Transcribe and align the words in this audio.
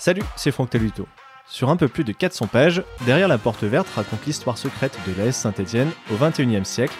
Salut, 0.00 0.22
c'est 0.34 0.50
Franck 0.50 0.70
Taluto. 0.70 1.06
Sur 1.46 1.68
un 1.68 1.76
peu 1.76 1.86
plus 1.86 2.04
de 2.04 2.12
400 2.12 2.46
pages, 2.46 2.82
Derrière 3.04 3.28
la 3.28 3.36
porte 3.36 3.64
verte 3.64 3.86
raconte 3.94 4.24
l'histoire 4.24 4.56
secrète 4.56 4.98
de 5.06 5.12
l'AS 5.12 5.36
Saint-Étienne 5.36 5.90
au 6.10 6.14
XXIe 6.16 6.64
siècle, 6.64 6.94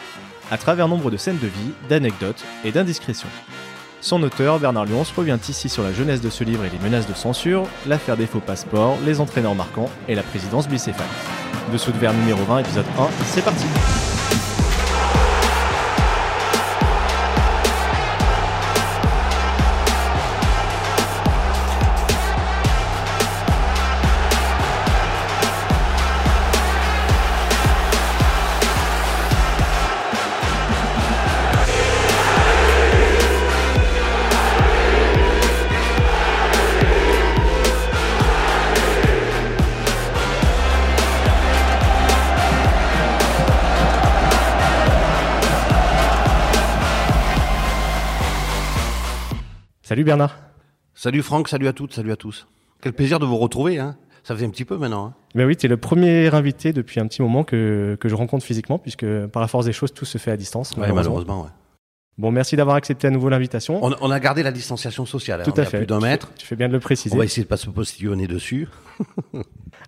à 0.50 0.58
travers 0.58 0.87
nombre 0.87 1.10
de 1.10 1.16
scènes 1.16 1.38
de 1.38 1.46
vie, 1.46 1.72
d'anecdotes 1.88 2.44
et 2.62 2.72
d'indiscrétions. 2.72 3.30
Son 4.02 4.22
auteur, 4.22 4.58
Bernard 4.58 4.84
Lyons, 4.84 5.06
revient 5.16 5.38
ici 5.48 5.71
sur 5.71 5.82
la 5.82 5.94
jeunesse 5.94 6.21
de 6.21 6.28
ce 6.28 6.44
livre 6.44 6.66
et 6.66 6.68
les 6.68 6.78
menaces 6.78 7.08
de 7.08 7.14
censure, 7.14 7.66
l'affaire 7.86 8.18
des 8.18 8.26
faux 8.26 8.40
passeports, 8.40 8.99
les 9.03 9.19
entraîneurs 9.19 9.54
marquants 9.54 9.88
et 10.06 10.14
la 10.14 10.22
présidence 10.22 10.69
bicéphale. 10.69 11.06
Dessous 11.72 11.92
de 11.92 11.98
verre 11.98 12.12
numéro 12.12 12.44
20, 12.44 12.58
épisode 12.58 12.87
1, 12.98 13.08
c'est 13.24 13.42
parti! 13.42 13.64
Salut 49.90 50.04
Bernard. 50.04 50.38
Salut 50.94 51.20
Franck, 51.20 51.48
salut 51.48 51.66
à 51.66 51.72
toutes, 51.72 51.92
salut 51.94 52.12
à 52.12 52.16
tous. 52.16 52.46
Quel 52.80 52.92
plaisir 52.92 53.18
de 53.18 53.26
vous 53.26 53.36
retrouver. 53.36 53.80
Hein. 53.80 53.96
Ça 54.22 54.36
faisait 54.36 54.46
un 54.46 54.50
petit 54.50 54.64
peu 54.64 54.76
maintenant. 54.76 55.06
Hein. 55.06 55.14
Ben 55.34 55.44
oui, 55.44 55.56
tu 55.56 55.66
es 55.66 55.68
le 55.68 55.78
premier 55.78 56.32
invité 56.32 56.73
depuis 56.73 57.01
un 57.01 57.09
petit 57.09 57.20
moment 57.23 57.42
que, 57.42 57.96
que 57.98 58.09
je 58.09 58.15
rencontre 58.15 58.45
physiquement, 58.45 58.78
puisque 58.78 59.04
par 59.26 59.42
la 59.42 59.48
force 59.48 59.66
des 59.66 59.73
choses, 59.73 59.92
tout 59.92 60.04
se 60.04 60.16
fait 60.16 60.30
à 60.30 60.37
distance. 60.37 60.76
Ouais, 60.76 60.92
malheureusement. 60.92 61.42
ouais. 61.42 61.48
Bon, 62.18 62.30
merci 62.30 62.54
d'avoir 62.54 62.76
accepté 62.76 63.09
à 63.09 63.10
nouveau 63.10 63.30
l'invitation. 63.30 63.80
On, 63.82 64.11
a 64.12 64.20
gardé 64.20 64.45
la 64.45 64.53
distanciation 64.53 65.06
sociale. 65.06 65.42
Tout 65.42 65.55
à 65.56 65.65
fait. 65.65 65.78
plus 65.78 65.87
d'un 65.89 65.98
mètre. 65.98 66.31
Tu 66.39 66.47
fais 66.47 66.55
bien 66.55 66.69
de 66.69 66.72
le 66.72 66.78
préciser. 66.78 67.12
On 67.12 67.19
va 67.19 67.25
essayer 67.25 67.43
de 67.43 67.48
pas 67.48 67.56
se 67.56 67.69
postillonner 67.69 68.28
dessus. 68.28 68.69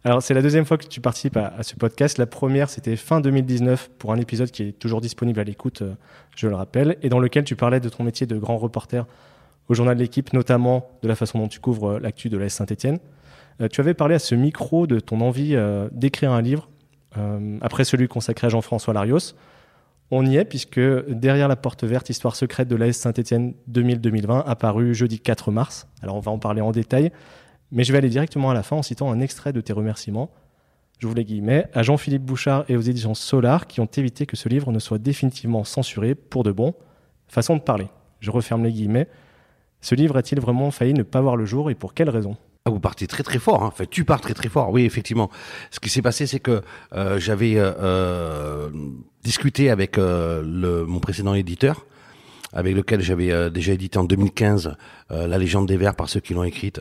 Alors, 0.05 0.21
c'est 0.21 0.35
la 0.35 0.43
deuxième 0.43 0.65
fois 0.65 0.79
que 0.79 0.87
tu 0.89 1.01
participes 1.01 1.37
à, 1.37 1.55
à 1.57 1.63
ce 1.63 1.77
podcast. 1.77 2.19
La 2.19 2.27
première, 2.27 2.71
c'était 2.71 2.97
fin 2.97 3.21
2019 3.21 3.91
pour 4.01 4.13
un 4.13 4.19
épisode 4.19 4.51
qui 4.51 4.65
est 4.65 4.73
toujours 4.73 5.01
disponible 5.01 5.39
à 5.39 5.45
l'écoute, 5.45 5.83
euh, 5.83 5.95
je 6.35 6.49
le 6.49 6.57
rappelle, 6.57 6.97
et 7.03 7.09
dans 7.09 7.21
lequel 7.21 7.45
tu 7.45 7.55
parlais 7.55 7.79
de 7.79 7.89
ton 7.89 8.03
métier 8.03 8.27
de 8.27 8.37
grand 8.37 8.59
reporter 8.59 9.07
au 9.73 9.75
journal 9.75 9.97
de 9.97 10.03
l'équipe, 10.03 10.35
notamment 10.35 10.91
de 11.03 11.09
la 11.09 11.15
façon 11.15 11.39
dont 11.39 11.49
tu 11.49 11.59
couvres 11.59 11.93
euh, 11.93 11.99
l'actu 11.99 12.29
de 12.29 12.37
la 12.37 12.51
Saint-Etienne. 12.51 12.99
Euh, 13.63 13.69
tu 13.69 13.81
avais 13.81 13.95
parlé 13.95 14.15
à 14.15 14.19
ce 14.19 14.35
micro 14.35 14.87
de 14.87 15.01
ton 15.01 15.23
envie 15.23 15.57
euh, 15.57 15.89
d'écrire 15.93 16.31
un 16.33 16.43
livre, 16.43 16.69
après 17.61 17.85
celui 17.85 18.09
consacré 18.09 18.47
à 18.47 18.51
Jean-François 18.51 18.95
Larios. 18.95 19.35
On 20.11 20.25
y 20.25 20.39
est, 20.39 20.47
puisque 20.47 20.81
derrière 21.11 21.47
la 21.47 21.57
porte 21.57 21.85
verte, 21.85 22.09
Histoire 22.09 22.37
secrète 22.37 22.69
de 22.69 22.75
l'AS 22.75 22.97
Saint-Etienne 22.97 23.53
2000-2020, 23.71 24.45
apparu 24.47 24.95
jeudi 24.95 25.21
4 25.21 25.51
mars. 25.51 25.89
Alors 26.01 26.17
on 26.17 26.21
va 26.21 26.33
en 26.33 26.39
parler 26.39 26.63
en 26.63 26.73
détail, 26.73 27.13
mais 27.71 27.85
je 27.85 27.93
vais 27.93 27.99
aller 27.99 28.09
directement 28.09 28.51
à 28.51 28.55
la 28.55 28.63
fin 28.63 28.77
en 28.77 28.83
citant 28.83 29.13
un 29.13 29.21
extrait 29.21 29.53
de 29.53 29.61
tes 29.61 29.75
remerciements. 29.75 30.31
Je 31.01 31.07
vous 31.07 31.13
les 31.13 31.27
guillemets, 31.27 31.67
à 31.75 31.83
Jean-Philippe 31.83 32.23
Bouchard 32.23 32.65
et 32.71 32.77
aux 32.77 32.81
éditions 32.81 33.13
Solar 33.13 33.67
qui 33.67 33.81
ont 33.81 33.91
évité 33.95 34.25
que 34.25 34.39
ce 34.39 34.49
livre 34.49 34.73
ne 34.73 34.79
soit 34.79 34.99
définitivement 34.99 35.65
censuré 35.65 36.15
pour 36.15 36.45
de 36.45 36.53
bon. 36.53 36.73
Façon 37.29 37.57
de 37.57 37.63
parler. 37.63 37.89
Je 38.21 38.31
referme 38.31 38.65
les 38.65 38.73
guillemets. 38.73 39.07
Ce 39.83 39.95
livre 39.95 40.17
a-t-il 40.17 40.41
vraiment 40.41 40.71
failli 40.71 40.95
ne 40.95 41.03
pas 41.03 41.21
voir 41.21 41.37
le 41.37 41.45
jour 41.45 41.71
et 41.71 41.75
pour 41.75 41.93
quelles 41.93 42.11
raisons 42.11 42.37
ah, 42.65 42.71
vous 42.71 42.79
partez 42.79 43.09
très 43.09 43.25
très 43.25 43.41
fort. 43.41 43.65
Hein. 43.65 43.71
Enfin, 43.73 43.85
tu 43.91 44.05
pars 44.05 44.21
très 44.21 44.35
très 44.35 44.49
fort. 44.49 44.71
Oui, 44.71 44.85
effectivement. 44.85 45.31
Ce 45.73 45.81
qui 45.81 45.89
s'est 45.89 46.01
passé, 46.01 46.29
c'est 46.29 46.39
que 46.39 46.63
euh, 46.95 47.19
j'avais 47.19 47.57
euh, 47.57 47.73
euh, 47.81 48.71
discuté 49.25 49.69
avec 49.69 49.99
mon 49.99 51.01
précédent 51.01 51.35
éditeur, 51.35 51.87
avec 52.53 52.77
lequel 52.77 53.01
j'avais 53.01 53.51
déjà 53.51 53.73
édité 53.73 53.99
en 53.99 54.05
2015 54.05 54.77
La 55.11 55.39
légende 55.39 55.67
des 55.67 55.77
vers 55.77 55.97
par 55.97 56.09
ceux 56.09 56.21
qui 56.21 56.35
l'ont 56.35 56.45
écrite, 56.45 56.81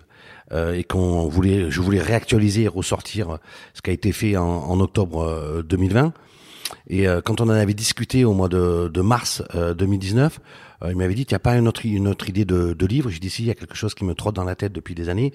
et 0.53 0.83
qu'on 0.83 1.27
voulait, 1.27 1.71
je 1.71 1.81
voulais 1.81 2.01
réactualiser 2.01 2.63
et 2.63 2.67
ressortir 2.67 3.39
ce 3.73 3.81
qui 3.81 3.89
a 3.89 3.93
été 3.93 4.11
fait 4.11 4.37
en, 4.37 4.79
octobre 4.79 5.63
2020. 5.63 6.13
Et 6.89 7.05
quand 7.23 7.41
on 7.41 7.45
en 7.45 7.49
avait 7.49 7.73
discuté 7.73 8.25
au 8.25 8.33
mois 8.33 8.49
de, 8.49 9.01
mars 9.01 9.43
2019, 9.53 10.39
euh, 10.39 10.70
il 10.89 10.95
m'avait 10.95 11.13
dit, 11.13 11.23
il 11.23 11.31
n'y 11.31 11.35
a 11.35 11.39
pas 11.39 11.55
une 11.55 11.67
autre, 11.67 11.85
idée 11.85 12.45
de, 12.45 12.85
livre 12.85 13.09
J'ai 13.09 13.19
dit, 13.19 13.29
si, 13.29 13.43
il 13.43 13.47
y 13.47 13.51
a 13.51 13.55
quelque 13.55 13.75
chose 13.75 13.93
qui 13.93 14.03
me 14.03 14.15
trotte 14.15 14.35
dans 14.35 14.43
la 14.43 14.55
tête 14.55 14.73
depuis 14.73 14.95
des 14.95 15.09
années. 15.09 15.33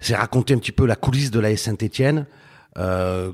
C'est 0.00 0.14
raconter 0.14 0.54
un 0.54 0.58
petit 0.58 0.72
peu 0.72 0.86
la 0.86 0.96
coulisse 0.96 1.30
de 1.30 1.40
la 1.40 1.56
Saint-Étienne, 1.56 2.26
euh, 2.76 3.32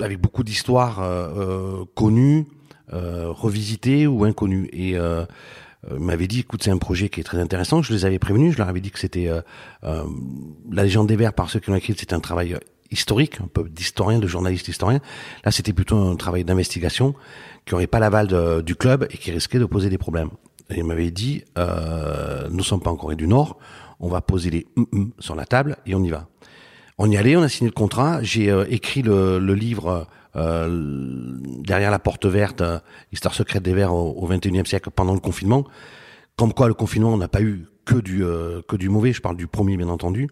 avec 0.00 0.20
beaucoup 0.20 0.42
d'histoires 0.42 1.00
euh, 1.00 1.28
euh 1.36 1.84
connues, 1.94 2.46
euh, 2.92 3.30
revisitées 3.30 4.06
ou 4.06 4.24
inconnues. 4.24 4.68
Et 4.72 4.96
euh, 4.96 5.24
il 5.90 6.00
m'avait 6.00 6.26
dit, 6.26 6.40
écoute, 6.40 6.62
c'est 6.62 6.70
un 6.70 6.78
projet 6.78 7.08
qui 7.08 7.20
est 7.20 7.24
très 7.24 7.38
intéressant. 7.38 7.82
Je 7.82 7.92
les 7.92 8.04
avais 8.04 8.18
prévenus, 8.18 8.52
je 8.52 8.58
leur 8.58 8.68
avais 8.68 8.80
dit 8.80 8.90
que 8.90 8.98
c'était 8.98 9.30
la 9.82 10.82
légende 10.82 11.06
des 11.06 11.16
Verts 11.16 11.32
par 11.32 11.48
ceux 11.48 11.60
qui 11.60 11.70
l'ont 11.70 11.76
écrit, 11.76 11.94
c'était 11.96 12.14
un 12.14 12.20
travail 12.20 12.56
historique, 12.90 13.40
un 13.40 13.46
peu 13.46 13.68
d'historien, 13.68 14.18
de 14.18 14.26
journaliste 14.26 14.66
historien. 14.66 14.98
Là, 15.44 15.52
c'était 15.52 15.72
plutôt 15.72 15.96
un 15.96 16.16
travail 16.16 16.42
d'investigation 16.42 17.14
qui 17.64 17.74
n'aurait 17.74 17.86
pas 17.86 18.00
l'aval 18.00 18.64
du 18.64 18.74
club 18.74 19.06
et 19.10 19.16
qui 19.16 19.30
risquait 19.30 19.60
de 19.60 19.64
poser 19.64 19.88
des 19.88 19.98
problèmes 19.98 20.30
il 20.74 20.84
m'avait 20.84 21.10
dit, 21.10 21.44
euh, 21.58 22.48
nous 22.50 22.64
sommes 22.64 22.80
pas 22.80 22.90
en 22.90 22.96
Corée 22.96 23.16
du 23.16 23.28
Nord, 23.28 23.58
on 24.00 24.08
va 24.08 24.20
poser 24.20 24.50
les 24.50 24.66
mm 24.76 25.10
sur 25.18 25.34
la 25.34 25.44
table 25.44 25.76
et 25.86 25.94
on 25.94 26.02
y 26.02 26.10
va. 26.10 26.28
On 26.98 27.10
y 27.10 27.16
allait, 27.16 27.36
on 27.36 27.42
a 27.42 27.48
signé 27.48 27.68
le 27.68 27.74
contrat, 27.74 28.22
j'ai 28.22 28.50
euh, 28.50 28.64
écrit 28.68 29.02
le, 29.02 29.38
le 29.38 29.54
livre 29.54 30.06
euh, 30.36 30.68
derrière 31.62 31.90
la 31.90 31.98
porte 31.98 32.26
verte, 32.26 32.60
euh, 32.60 32.78
Histoire 33.12 33.34
secrète 33.34 33.62
des 33.62 33.72
Verts 33.72 33.94
au, 33.94 34.10
au 34.12 34.28
21e 34.28 34.66
siècle 34.66 34.90
pendant 34.94 35.14
le 35.14 35.20
confinement. 35.20 35.64
Comme 36.36 36.52
quoi 36.52 36.68
le 36.68 36.74
confinement, 36.74 37.12
on 37.12 37.16
n'a 37.16 37.28
pas 37.28 37.40
eu 37.40 37.66
que 37.86 37.96
du 37.96 38.22
euh, 38.22 38.60
que 38.68 38.76
du 38.76 38.90
mauvais, 38.90 39.12
je 39.12 39.22
parle 39.22 39.36
du 39.36 39.46
premier 39.46 39.76
bien 39.76 39.88
entendu. 39.88 40.28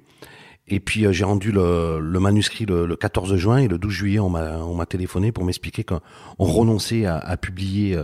Et 0.66 0.81
puis 0.81 1.06
j'ai 1.11 1.25
rendu 1.25 1.53
le, 1.53 2.01
le 2.01 2.21
manuscrit 2.21 2.65
le, 2.65 2.87
le, 2.87 2.97
14 2.97 3.37
juin 3.37 3.59
et 3.59 3.69
le 3.69 3.77
12 3.77 3.93
juillet 3.93 4.19
on 4.19 4.31
m'a 4.31 4.59
on 4.59 4.75
m'a 4.75 4.87
téléphoné 4.87 5.31
pour 5.31 5.45
m'expliquer 5.45 5.84
qu'on 5.84 6.01
renonçait 6.39 7.05
à, 7.05 7.19
à 7.19 7.37
publier 7.37 7.99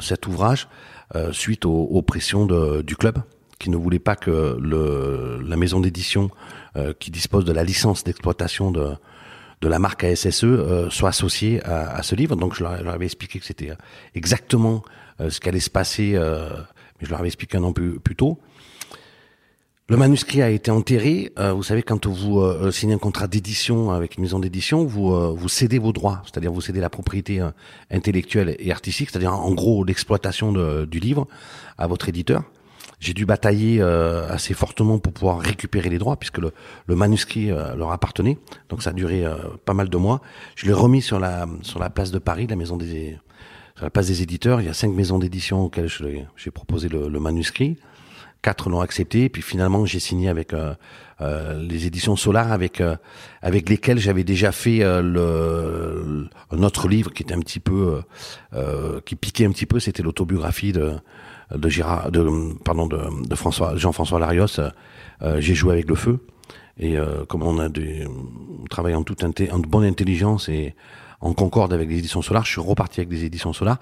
cet 0.00 0.28
ouvrage 0.28 0.68
euh, 1.16 1.32
suite 1.32 1.64
aux, 1.64 2.02
pressions 2.02 2.46
de, 2.46 2.82
du 2.82 2.96
club 2.96 3.18
qui 3.58 3.70
ne 3.70 3.76
voulait 3.76 3.98
pas 3.98 4.14
que 4.14 4.58
le, 4.60 5.40
la 5.42 5.56
maison 5.56 5.80
d'édition 5.80 6.30
euh, 6.76 6.92
qui 6.98 7.10
dispose 7.10 7.44
de 7.44 7.52
la 7.52 7.64
licence 7.64 8.04
d'exploitation 8.04 8.70
de, 8.70 8.92
de 9.60 9.68
la 9.68 9.78
marque 9.78 10.04
ASSE 10.04 10.44
euh, 10.44 10.90
soit 10.90 11.08
associée 11.08 11.64
à, 11.64 11.90
à, 11.94 12.02
ce 12.02 12.14
livre. 12.14 12.36
Donc 12.36 12.54
je 12.54 12.62
leur, 12.62 12.72
avais 12.88 13.06
expliqué 13.06 13.38
que 13.38 13.46
c'était 13.46 13.72
exactement 14.14 14.82
ce 15.18 15.40
qu'allait 15.40 15.60
se 15.60 15.70
passer, 15.70 16.12
mais 16.12 17.06
je 17.06 17.10
leur 17.10 17.18
avais 17.18 17.28
expliqué 17.28 17.56
un 17.56 17.64
an 17.64 17.72
plus, 17.72 17.98
plus 17.98 18.14
tôt. 18.14 18.38
Le 19.90 19.96
manuscrit 19.96 20.42
a 20.42 20.50
été 20.50 20.70
enterré. 20.70 21.32
Euh, 21.38 21.54
vous 21.54 21.62
savez, 21.62 21.82
quand 21.82 22.06
vous 22.06 22.40
euh, 22.40 22.70
signez 22.70 22.92
un 22.92 22.98
contrat 22.98 23.26
d'édition 23.26 23.90
avec 23.90 24.18
une 24.18 24.22
maison 24.22 24.38
d'édition, 24.38 24.84
vous, 24.84 25.14
euh, 25.14 25.34
vous 25.34 25.48
cédez 25.48 25.78
vos 25.78 25.94
droits, 25.94 26.22
c'est-à-dire 26.26 26.52
vous 26.52 26.60
cédez 26.60 26.80
la 26.80 26.90
propriété 26.90 27.42
intellectuelle 27.90 28.54
et 28.58 28.70
artistique, 28.70 29.08
c'est-à-dire 29.08 29.32
en 29.32 29.50
gros 29.52 29.84
l'exploitation 29.84 30.52
du 30.84 31.00
livre 31.00 31.26
à 31.78 31.86
votre 31.86 32.10
éditeur. 32.10 32.42
J'ai 33.00 33.14
dû 33.14 33.24
batailler 33.24 33.80
assez 33.80 34.52
fortement 34.52 34.98
pour 34.98 35.12
pouvoir 35.14 35.38
récupérer 35.38 35.88
les 35.88 35.98
droits, 35.98 36.16
puisque 36.16 36.38
le, 36.38 36.52
manuscrit 36.88 37.46
leur 37.46 37.92
appartenait. 37.92 38.36
Donc 38.68 38.82
ça 38.82 38.90
a 38.90 38.92
duré 38.92 39.24
pas 39.64 39.72
mal 39.72 39.88
de 39.88 39.96
mois. 39.96 40.20
Je 40.56 40.66
l'ai 40.66 40.72
remis 40.72 41.00
sur 41.00 41.18
la 41.18 41.46
sur 41.62 41.78
la 41.78 41.88
place 41.90 42.10
de 42.10 42.18
Paris, 42.18 42.46
la 42.46 42.56
maison 42.56 42.76
des 42.76 43.16
sur 43.76 43.84
la 43.84 43.90
place 43.90 44.08
des 44.08 44.20
éditeurs. 44.20 44.60
Il 44.60 44.66
y 44.66 44.70
a 44.70 44.74
cinq 44.74 44.92
maisons 44.92 45.18
d'édition 45.18 45.64
auxquelles 45.64 45.88
j'ai 46.36 46.50
proposé 46.50 46.88
le 46.88 47.20
manuscrit 47.20 47.78
quatre 48.42 48.70
l'ont 48.70 48.80
accepté. 48.80 49.28
puis 49.28 49.42
finalement, 49.42 49.84
j'ai 49.84 50.00
signé 50.00 50.28
avec 50.28 50.52
euh, 50.52 50.74
euh, 51.20 51.60
les 51.60 51.86
éditions 51.86 52.16
Solar, 52.16 52.52
avec 52.52 52.80
euh, 52.80 52.96
avec 53.42 53.68
lesquelles 53.68 53.98
j'avais 53.98 54.24
déjà 54.24 54.52
fait 54.52 54.78
le 54.78 56.28
un 56.50 56.62
autre 56.62 56.88
livre 56.88 57.12
qui 57.12 57.22
était 57.22 57.34
un 57.34 57.40
petit 57.40 57.60
peu 57.60 58.02
qui 59.04 59.16
piquait 59.16 59.44
un 59.44 59.50
petit 59.50 59.66
peu. 59.66 59.80
C'était 59.80 60.02
l'autobiographie 60.02 60.72
de 60.72 60.94
de 61.54 61.68
Gérard, 61.68 62.10
de 62.10 62.54
pardon 62.64 62.86
de, 62.86 63.26
de 63.26 63.34
François 63.34 63.76
Jean-François 63.76 64.20
Larios. 64.20 64.60
j'ai 65.38 65.54
joué 65.54 65.72
avec 65.72 65.88
le 65.88 65.94
feu. 65.94 66.20
Et 66.80 66.96
comme 67.28 67.42
on 67.42 67.58
a 67.58 67.68
des, 67.68 68.06
on 68.06 68.64
travaille 68.66 68.94
en 68.94 69.02
toute 69.02 69.24
en 69.24 69.58
bonne 69.58 69.84
intelligence 69.84 70.48
et 70.48 70.74
en 71.20 71.32
concorde 71.32 71.72
avec 71.72 71.88
les 71.88 71.98
éditions 71.98 72.22
Solar. 72.22 72.44
Je 72.44 72.52
suis 72.52 72.60
reparti 72.60 73.00
avec 73.00 73.08
des 73.08 73.24
éditions 73.24 73.52
Solar. 73.52 73.78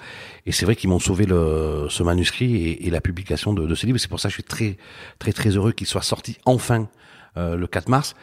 Et 0.47 0.53
c'est 0.53 0.65
vrai 0.65 0.77
qu'ils 0.77 0.91
m'ont 0.91 0.99
sauvé 0.99 1.27
le, 1.27 1.87
ce 1.91 2.03
manuscrit 2.03 2.57
et, 2.57 2.87
et 2.87 2.91
la 2.91 3.01
publication 3.01 3.53
de, 3.53 3.67
de, 3.67 3.75
ce 3.75 3.87
livre. 3.87 3.99
C'est 3.99 4.09
pour 4.09 4.21
ça 4.21 4.29
que 4.29 4.33
je 4.33 4.37
suis 4.37 4.45
très, 4.45 4.77
très, 5.19 5.33
très 5.33 5.51
heureux 5.51 5.73
qu'il 5.73 5.87
soit 5.87 6.03
sorti 6.03 6.39
enfin 6.45 6.89
euh, 7.37 7.57
le 7.57 7.67
4 7.67 7.89
mars. 7.89 8.15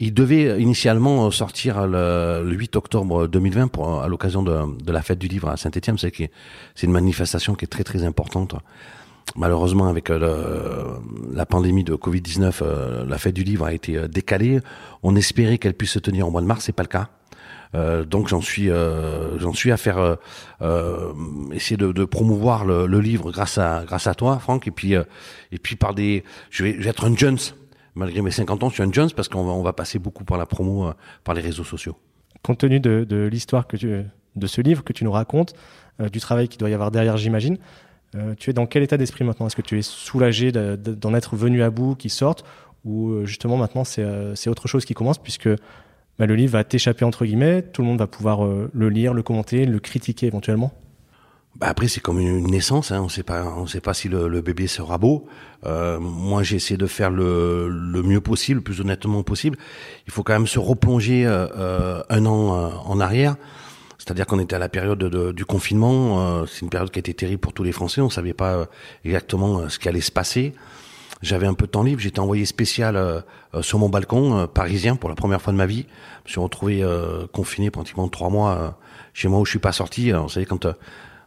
Il 0.00 0.14
devait 0.14 0.60
initialement 0.60 1.28
sortir 1.32 1.86
le, 1.86 2.44
le 2.44 2.54
8 2.54 2.76
octobre 2.76 3.26
2020 3.26 3.68
pour, 3.68 4.00
à 4.00 4.06
l'occasion 4.06 4.42
de, 4.42 4.80
de, 4.80 4.92
la 4.92 5.02
fête 5.02 5.18
du 5.18 5.26
livre 5.26 5.48
à 5.48 5.56
Saint-Etienne. 5.56 5.96
C'est 5.98 6.30
une 6.82 6.92
manifestation 6.92 7.54
qui 7.54 7.64
est 7.64 7.68
très 7.68 7.82
très 7.82 8.04
importante 8.04 8.54
malheureusement, 9.36 9.88
avec 9.88 10.08
la 10.08 11.46
pandémie 11.46 11.84
de 11.84 11.94
Covid-19, 11.94 13.06
la 13.06 13.18
fête 13.18 13.34
du 13.34 13.44
livre 13.44 13.64
a 13.64 13.72
été 13.72 14.08
décalée. 14.08 14.60
On 15.02 15.16
espérait 15.16 15.58
qu'elle 15.58 15.74
puisse 15.74 15.92
se 15.92 15.98
tenir 15.98 16.26
au 16.26 16.30
mois 16.30 16.40
de 16.40 16.46
mars, 16.46 16.64
c'est 16.64 16.72
pas 16.72 16.82
le 16.82 16.88
cas. 16.88 17.08
Euh, 17.74 18.04
donc 18.04 18.28
j'en 18.28 18.40
suis 18.40 18.70
euh, 18.70 19.38
j'en 19.38 19.52
suis 19.52 19.70
à 19.72 19.76
faire 19.76 19.98
euh, 19.98 20.16
euh 20.62 21.12
essayer 21.52 21.76
de, 21.76 21.92
de 21.92 22.04
promouvoir 22.04 22.64
le, 22.64 22.86
le, 22.86 23.00
livre 23.00 23.30
grâce 23.30 23.58
à 23.58 23.84
grâce 23.86 24.06
à 24.06 24.14
toi 24.14 24.38
Franck 24.38 24.66
et 24.66 24.70
puis 24.70 24.94
et 24.94 25.58
puis 25.58 25.76
par 25.76 25.94
des 25.94 26.24
je 26.50 26.64
vais, 26.64 26.74
je 26.74 26.82
vais 26.82 26.90
être 26.90 27.04
un 27.04 27.14
Jones 27.14 27.38
malgré 27.94 28.22
mes 28.22 28.30
50 28.30 28.62
ans 28.62 28.68
je 28.70 28.74
suis 28.74 28.82
un 28.82 28.92
Jones 28.92 29.10
parce 29.14 29.28
qu'on 29.28 29.44
va 29.44 29.52
on 29.52 29.62
va 29.62 29.74
passer 29.74 29.98
beaucoup 29.98 30.24
par 30.24 30.38
la 30.38 30.46
promo 30.46 30.90
par 31.24 31.34
les 31.34 31.42
réseaux 31.42 31.64
sociaux. 31.64 31.96
Compte 32.42 32.58
tenu 32.58 32.80
de, 32.80 33.04
de 33.04 33.26
l'histoire 33.26 33.66
que 33.66 33.76
tu 33.76 34.02
de 34.36 34.46
ce 34.46 34.60
livre 34.62 34.82
que 34.82 34.94
tu 34.94 35.04
nous 35.04 35.12
racontes 35.12 35.54
du 36.12 36.20
travail 36.20 36.48
qu'il 36.48 36.58
doit 36.58 36.70
y 36.70 36.74
avoir 36.74 36.90
derrière 36.90 37.18
j'imagine 37.18 37.58
tu 38.38 38.50
es 38.50 38.52
dans 38.52 38.66
quel 38.66 38.82
état 38.82 38.96
d'esprit 38.96 39.24
maintenant? 39.24 39.46
Est-ce 39.46 39.56
que 39.56 39.62
tu 39.62 39.78
es 39.78 39.82
soulagé 39.82 40.52
d'en 40.52 41.14
être 41.14 41.36
venu 41.36 41.62
à 41.62 41.70
bout, 41.70 41.94
qui 41.94 42.08
sortent, 42.08 42.44
ou 42.84 43.24
justement 43.24 43.56
maintenant 43.56 43.84
c'est 43.84 44.48
autre 44.48 44.68
chose 44.68 44.84
qui 44.84 44.94
commence 44.94 45.18
puisque 45.18 45.48
bah, 46.18 46.26
le 46.26 46.34
livre 46.34 46.52
va 46.52 46.64
t'échapper 46.64 47.04
entre 47.04 47.24
guillemets, 47.24 47.62
tout 47.62 47.82
le 47.82 47.88
monde 47.88 47.98
va 47.98 48.08
pouvoir 48.08 48.44
euh, 48.44 48.70
le 48.74 48.88
lire, 48.88 49.14
le 49.14 49.22
commenter, 49.22 49.66
le 49.66 49.78
critiquer 49.78 50.26
éventuellement. 50.26 50.72
Bah 51.56 51.66
après 51.68 51.88
c'est 51.88 52.00
comme 52.00 52.20
une 52.20 52.46
naissance, 52.46 52.92
hein. 52.92 53.00
on 53.02 53.08
sait 53.08 53.24
pas, 53.24 53.44
on 53.44 53.66
sait 53.66 53.80
pas 53.80 53.94
si 53.94 54.08
le, 54.08 54.40
bébé 54.40 54.66
sera 54.66 54.98
beau. 54.98 55.26
Euh, 55.66 55.98
moi 55.98 56.42
j'ai 56.44 56.56
essayé 56.56 56.76
de 56.76 56.86
faire 56.86 57.10
le, 57.10 57.68
mieux 58.04 58.20
possible, 58.20 58.58
le 58.58 58.64
plus 58.64 58.80
honnêtement 58.80 59.22
possible. 59.22 59.58
Il 60.06 60.12
faut 60.12 60.22
quand 60.22 60.34
même 60.34 60.46
se 60.46 60.58
replonger 60.58 61.26
euh, 61.26 61.46
euh 61.56 62.02
un 62.10 62.26
an 62.26 62.54
euh, 62.54 62.68
en 62.84 63.00
arrière. 63.00 63.36
C'est-à-dire 63.98 64.26
qu'on 64.26 64.38
était 64.38 64.54
à 64.54 64.60
la 64.60 64.68
période 64.68 64.98
de, 64.98 65.32
du 65.32 65.44
confinement. 65.44 66.46
c'est 66.46 66.60
une 66.60 66.70
période 66.70 66.90
qui 66.90 66.98
a 66.98 67.00
été 67.00 67.14
terrible 67.14 67.40
pour 67.40 67.52
tous 67.52 67.64
les 67.64 67.72
Français. 67.72 68.00
On 68.00 68.08
savait 68.08 68.32
pas 68.32 68.66
exactement 69.04 69.68
ce 69.68 69.78
qui 69.78 69.88
allait 69.88 70.00
se 70.00 70.12
passer. 70.12 70.54
J'avais 71.20 71.46
un 71.46 71.54
peu 71.54 71.66
de 71.66 71.70
temps 71.72 71.82
libre, 71.82 72.00
j'étais 72.00 72.20
envoyé 72.20 72.44
spécial 72.44 72.96
euh, 72.96 73.20
euh, 73.54 73.62
sur 73.62 73.78
mon 73.78 73.88
balcon 73.88 74.38
euh, 74.38 74.46
parisien 74.46 74.94
pour 74.94 75.08
la 75.08 75.16
première 75.16 75.42
fois 75.42 75.52
de 75.52 75.58
ma 75.58 75.66
vie. 75.66 75.86
Je 76.24 76.30
me 76.30 76.32
suis 76.32 76.40
retrouvé 76.40 76.84
confiné 77.32 77.70
pratiquement 77.70 78.06
trois 78.08 78.28
mois 78.28 78.78
chez 79.14 79.28
moi 79.28 79.40
où 79.40 79.46
je 79.46 79.50
suis 79.50 79.58
pas 79.58 79.72
sorti. 79.72 80.12
vous 80.12 80.28
savez 80.28 80.44
quand 80.44 80.66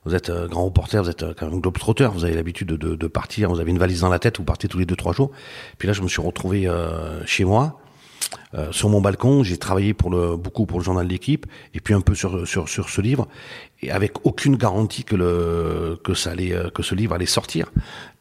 vous 0.05 0.13
êtes 0.13 0.31
grand 0.31 0.65
reporter, 0.65 1.01
vous 1.01 1.09
êtes 1.09 1.25
quand 1.33 1.49
même 1.49 1.59
globe-trotter, 1.59 2.09
vous 2.13 2.23
avez 2.23 2.35
l'habitude 2.35 2.67
de, 2.67 2.75
de, 2.75 2.95
de, 2.95 3.07
partir, 3.07 3.49
vous 3.49 3.59
avez 3.59 3.71
une 3.71 3.79
valise 3.79 4.01
dans 4.01 4.09
la 4.09 4.19
tête, 4.19 4.37
vous 4.37 4.43
partez 4.43 4.67
tous 4.67 4.77
les 4.77 4.85
deux 4.85 4.95
trois 4.95 5.13
jours. 5.13 5.31
Puis 5.79 5.87
là, 5.87 5.93
je 5.93 6.03
me 6.03 6.07
suis 6.07 6.21
retrouvé 6.21 6.71
chez 7.25 7.45
moi. 7.45 7.80
Sur 8.71 8.89
mon 8.89 9.01
balcon, 9.01 9.43
j'ai 9.43 9.57
travaillé 9.57 9.93
pour 9.93 10.09
le, 10.09 10.35
beaucoup 10.35 10.65
pour 10.65 10.79
le 10.79 10.83
journal 10.83 11.05
de 11.05 11.11
l'équipe 11.11 11.45
et 11.73 11.79
puis 11.79 11.93
un 11.93 12.01
peu 12.01 12.15
sur, 12.15 12.47
sur, 12.47 12.69
sur 12.69 12.89
ce 12.89 13.01
livre 13.01 13.27
et 13.81 13.91
avec 13.91 14.25
aucune 14.25 14.55
garantie 14.55 15.03
que 15.03 15.15
le 15.15 15.99
que 16.03 16.13
ça 16.13 16.31
allait 16.31 16.53
que 16.73 16.83
ce 16.83 16.95
livre 16.95 17.13
allait 17.15 17.25
sortir 17.25 17.71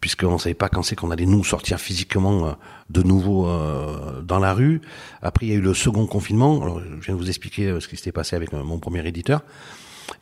puisqu'on 0.01 0.39
savait 0.39 0.55
pas 0.55 0.69
quand 0.69 0.83
c'est 0.83 0.97
qu'on 0.97 1.11
allait 1.11 1.27
nous 1.27 1.45
sortir 1.45 1.79
physiquement 1.79 2.47
euh, 2.47 2.53
de 2.89 3.03
nouveau 3.03 3.47
euh, 3.47 4.23
dans 4.23 4.39
la 4.39 4.55
rue. 4.55 4.81
Après, 5.23 5.47
il 5.47 5.49
y 5.51 5.53
a 5.53 5.57
eu 5.57 5.61
le 5.61 5.75
second 5.75 6.07
confinement. 6.07 6.63
Alors, 6.63 6.81
je 6.81 7.05
viens 7.05 7.15
de 7.15 7.21
vous 7.21 7.29
expliquer 7.29 7.67
euh, 7.67 7.81
ce 7.81 7.89
qui 7.89 7.97
s'était 7.97 8.13
passé 8.13 8.35
avec 8.37 8.53
mon 8.53 8.79
premier 8.79 9.07
éditeur. 9.07 9.43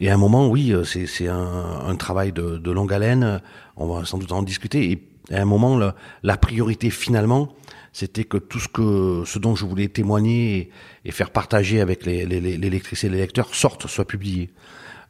Et 0.01 0.11
à 0.11 0.15
un 0.15 0.19
moment, 0.19 0.49
oui, 0.49 0.75
c'est 0.85 1.29
un, 1.29 1.81
un, 1.87 1.97
travail 1.97 2.33
de, 2.33 2.59
de, 2.59 2.71
longue 2.71 2.93
haleine. 2.93 3.41
On 3.77 3.87
va 3.87 4.05
sans 4.05 4.19
doute 4.19 4.33
en 4.33 4.43
discuter. 4.43 4.91
Et 4.91 5.35
à 5.35 5.41
un 5.41 5.47
moment, 5.47 5.81
la 6.23 6.37
priorité 6.37 6.91
finalement, 6.91 7.49
c'était 7.99 8.25
que 8.25 8.37
tout 8.37 8.61
ce 8.61 8.69
que 8.69 9.23
ce 9.27 9.39
dont 9.39 9.55
je 9.55 9.65
voulais 9.67 9.89
témoigner 9.89 10.71
et, 11.05 11.11
faire 11.11 11.31
partager 11.31 11.81
avec 11.81 12.07
les, 12.07 12.27
les, 12.27 12.55
et 12.55 12.59
les 12.59 13.19
lecteurs 13.19 13.55
sorte, 13.55 13.87
soit 13.89 14.07
publié. 14.07 14.51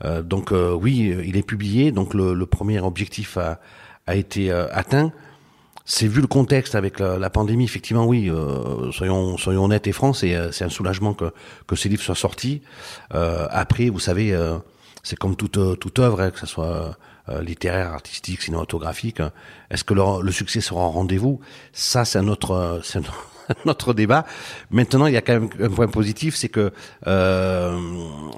Euh, 0.04 0.22
donc 0.22 0.52
oui, 0.52 1.14
il 1.24 1.36
est 1.36 1.46
publié. 1.46 1.92
Donc 1.92 2.14
le, 2.14 2.46
premier 2.46 2.80
objectif 2.80 3.36
a, 3.36 3.60
a 4.08 4.16
été 4.16 4.50
euh, 4.50 4.66
atteint. 4.72 5.12
C'est 5.84 6.08
vu 6.08 6.20
le 6.20 6.26
contexte 6.26 6.74
avec 6.74 6.98
la, 6.98 7.30
pandémie, 7.30 7.64
effectivement, 7.64 8.04
oui. 8.04 8.28
Euh, 8.28 8.90
soyons 8.92 9.38
soyons 9.38 9.64
honnêtes 9.64 9.86
et 9.86 9.92
francs, 9.92 10.16
c'est 10.16 10.34
euh, 10.34 10.50
c'est 10.52 10.64
un 10.64 10.68
soulagement 10.68 11.14
que 11.14 11.32
que 11.66 11.76
ces 11.76 11.88
livres 11.88 12.02
soient 12.02 12.14
sortis. 12.14 12.62
après, 13.10 13.88
vous 13.88 14.00
savez, 14.00 14.36
c'est 15.02 15.16
comme 15.16 15.36
toute 15.36 15.58
toute 15.78 15.98
œuvre, 15.98 16.20
hein, 16.20 16.30
que 16.30 16.38
ce 16.38 16.46
soit 16.46 16.96
littéraire, 17.42 17.92
artistique, 17.92 18.42
cinématographique. 18.42 19.20
Hein. 19.20 19.32
Est-ce 19.70 19.84
que 19.84 19.94
le, 19.94 20.32
succès 20.32 20.60
sera 20.60 20.80
en 20.80 20.90
rendez-vous? 20.90 21.40
Ça, 21.72 22.04
c'est 22.04 22.18
un 22.18 22.28
autre 22.28 22.80
c'est 22.82 23.00
notre 23.64 23.94
débat. 23.94 24.24
Maintenant, 24.70 25.06
il 25.06 25.14
y 25.14 25.16
a 25.16 25.22
quand 25.22 25.34
même 25.34 25.50
un 25.60 25.70
point 25.70 25.88
positif, 25.88 26.34
c'est 26.36 26.48
que 26.48 26.72
euh, 27.06 27.78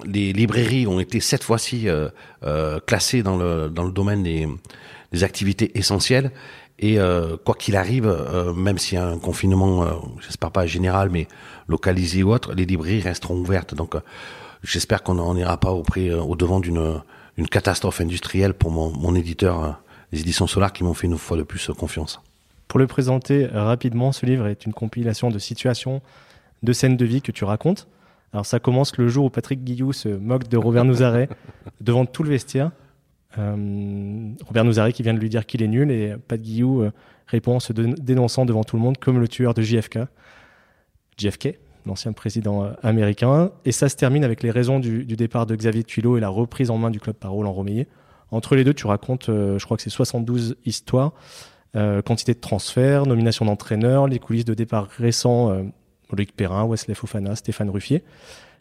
les 0.05 0.33
librairies 0.33 0.87
ont 0.87 1.01
été 1.01 1.21
cette 1.21 1.45
fois-ci 1.45 1.89
euh, 1.89 2.81
classées 2.87 3.23
dans 3.23 3.37
le 3.37 3.69
dans 3.69 3.85
le 3.85 3.93
domaine 3.93 4.23
des 4.23 4.49
des 5.13 5.25
activités 5.25 5.77
essentielles. 5.79 6.31
Et 6.83 6.99
euh, 6.99 7.37
quoi 7.45 7.55
qu'il 7.55 7.77
arrive, 7.77 8.07
euh, 8.07 8.55
même 8.55 8.79
s'il 8.79 8.97
y 8.97 9.01
a 9.01 9.07
un 9.07 9.19
confinement, 9.19 9.83
euh, 9.83 9.91
j'espère 10.21 10.51
pas 10.51 10.67
général, 10.67 11.11
mais 11.11 11.29
localisé 11.69 12.23
ou 12.23 12.33
autre, 12.33 12.55
les 12.55 12.65
librairies 12.65 13.03
resteront 13.03 13.37
ouvertes. 13.37 13.75
Donc 13.75 13.97
j'espère 14.65 15.03
qu'on 15.03 15.35
n'ira 15.35 15.61
pas 15.61 15.73
auprès, 15.73 16.11
au 16.11 16.37
devant 16.37 16.59
d'une 16.59 17.03
une 17.37 17.49
catastrophe 17.49 18.00
industrielle 18.00 18.55
pour 18.55 18.71
mon, 18.71 18.91
mon 18.91 19.15
éditeur, 19.15 19.82
les 20.12 20.21
éditions 20.21 20.47
Solar, 20.47 20.73
qui 20.73 20.85
m'ont 20.85 20.94
fait 20.94 21.06
une 21.06 21.19
fois 21.19 21.37
de 21.37 21.43
plus 21.43 21.69
confiance. 21.69 22.21
Pour 22.69 22.79
le 22.79 22.87
présenter 22.87 23.47
rapidement, 23.47 24.12
ce 24.12 24.27
livre 24.27 24.47
est 24.47 24.65
une 24.65 24.73
compilation 24.73 25.31
de 25.31 25.38
situations, 25.38 26.03
de 26.62 26.73
scènes 26.73 26.97
de 26.97 27.05
vie 27.05 27.23
que 27.23 27.32
tu 27.32 27.44
racontes. 27.44 27.88
Alors 28.32 28.47
ça 28.47 28.61
commence 28.61 28.97
le 28.97 29.09
jour 29.09 29.25
où 29.25 29.31
Patrick 29.31 29.65
Guillou 29.65 29.93
se 29.93 30.09
moque 30.09 30.49
de 30.49 30.56
Robert 30.56 30.85
Nouzaret 30.85 31.29
devant 31.81 32.06
tout 32.06 32.23
le 32.23 32.31
vestiaire. 32.31 32.71
Euh, 33.38 34.33
Robert 34.47 34.65
Nouzaré 34.65 34.93
qui 34.93 35.03
vient 35.03 35.15
de 35.15 35.19
lui 35.19 35.29
dire 35.29 35.47
qu'il 35.47 35.62
est 35.62 35.69
nul 35.69 35.91
et 35.91 36.15
Pat 36.29 36.41
Guillou 36.41 36.83
euh, 36.83 36.91
répond 37.26 37.56
en 37.56 37.61
se 37.61 37.73
dénonçant 37.73 38.44
devant 38.44 38.65
tout 38.65 38.76
le 38.76 38.83
monde 38.83 38.99
comme 38.99 39.21
le 39.21 39.29
tueur 39.29 39.55
de 39.55 39.62
JFK. 39.62 40.00
JFK, 41.17 41.59
l'ancien 41.87 42.12
président 42.12 42.65
euh, 42.65 42.71
américain. 42.82 43.50
Et 43.65 43.73
ça 43.73 43.88
se 43.88 43.97
termine 43.97 44.25
avec 44.25 44.43
les 44.43 44.50
raisons 44.50 44.81
du, 44.81 45.05
départ 45.05 45.47
de 45.47 45.55
Xavier 45.55 45.85
Tuilot 45.85 46.17
et 46.17 46.21
la 46.21 46.29
reprise 46.29 46.71
en 46.71 46.79
main 46.79 46.91
du 46.91 47.00
club 47.00 47.17
Parole 47.17 47.47
en 47.47 47.53
Romeillet. 47.53 47.88
Entre 48.31 48.55
les 48.55 48.65
deux, 48.65 48.75
tu 48.75 48.87
racontes, 48.87 49.27
je 49.27 49.65
crois 49.65 49.77
que 49.77 49.82
c'est 49.82 49.91
72 49.91 50.56
histoires, 50.65 51.12
quantité 51.75 52.32
de 52.32 52.38
transferts, 52.38 53.05
nomination 53.06 53.44
d'entraîneurs, 53.44 54.06
les 54.06 54.21
coulisses 54.21 54.44
de 54.44 54.55
départ 54.55 54.87
récents, 54.87 55.53
Loïc 56.12 56.37
Perrin, 56.37 56.65
Wesley 56.65 56.94
Fofana, 56.94 57.35
Stéphane 57.35 57.71
Ruffier. 57.71 58.05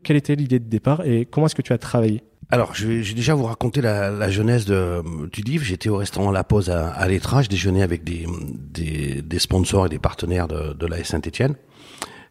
Quelle 0.04 0.18
était 0.18 0.36
l'idée 0.36 0.60
de 0.60 0.68
départ 0.68 1.06
et 1.06 1.26
comment 1.26 1.46
est-ce 1.46 1.56
que 1.56 1.62
tu 1.62 1.74
as 1.74 1.78
travaillé? 1.78 2.24
Alors, 2.52 2.74
je 2.74 2.88
vais, 2.88 3.14
déjà 3.14 3.36
vous 3.36 3.44
raconter 3.44 3.80
la, 3.80 4.30
jeunesse 4.32 4.66
de, 4.66 5.04
du 5.32 5.42
livre. 5.42 5.64
J'étais 5.64 5.90
au 5.90 5.98
restaurant 5.98 6.32
La 6.32 6.44
Pause 6.44 6.72
à, 6.72 6.90
à 6.94 7.08
déjeunais 7.08 7.84
avec 7.84 8.04
des, 8.04 9.40
sponsors 9.40 9.86
et 9.86 9.90
des 9.90 10.00
partenaires 10.00 10.48
de, 10.48 10.74
de 10.74 10.88
la 10.88 11.04
Saint-Etienne. 11.04 11.56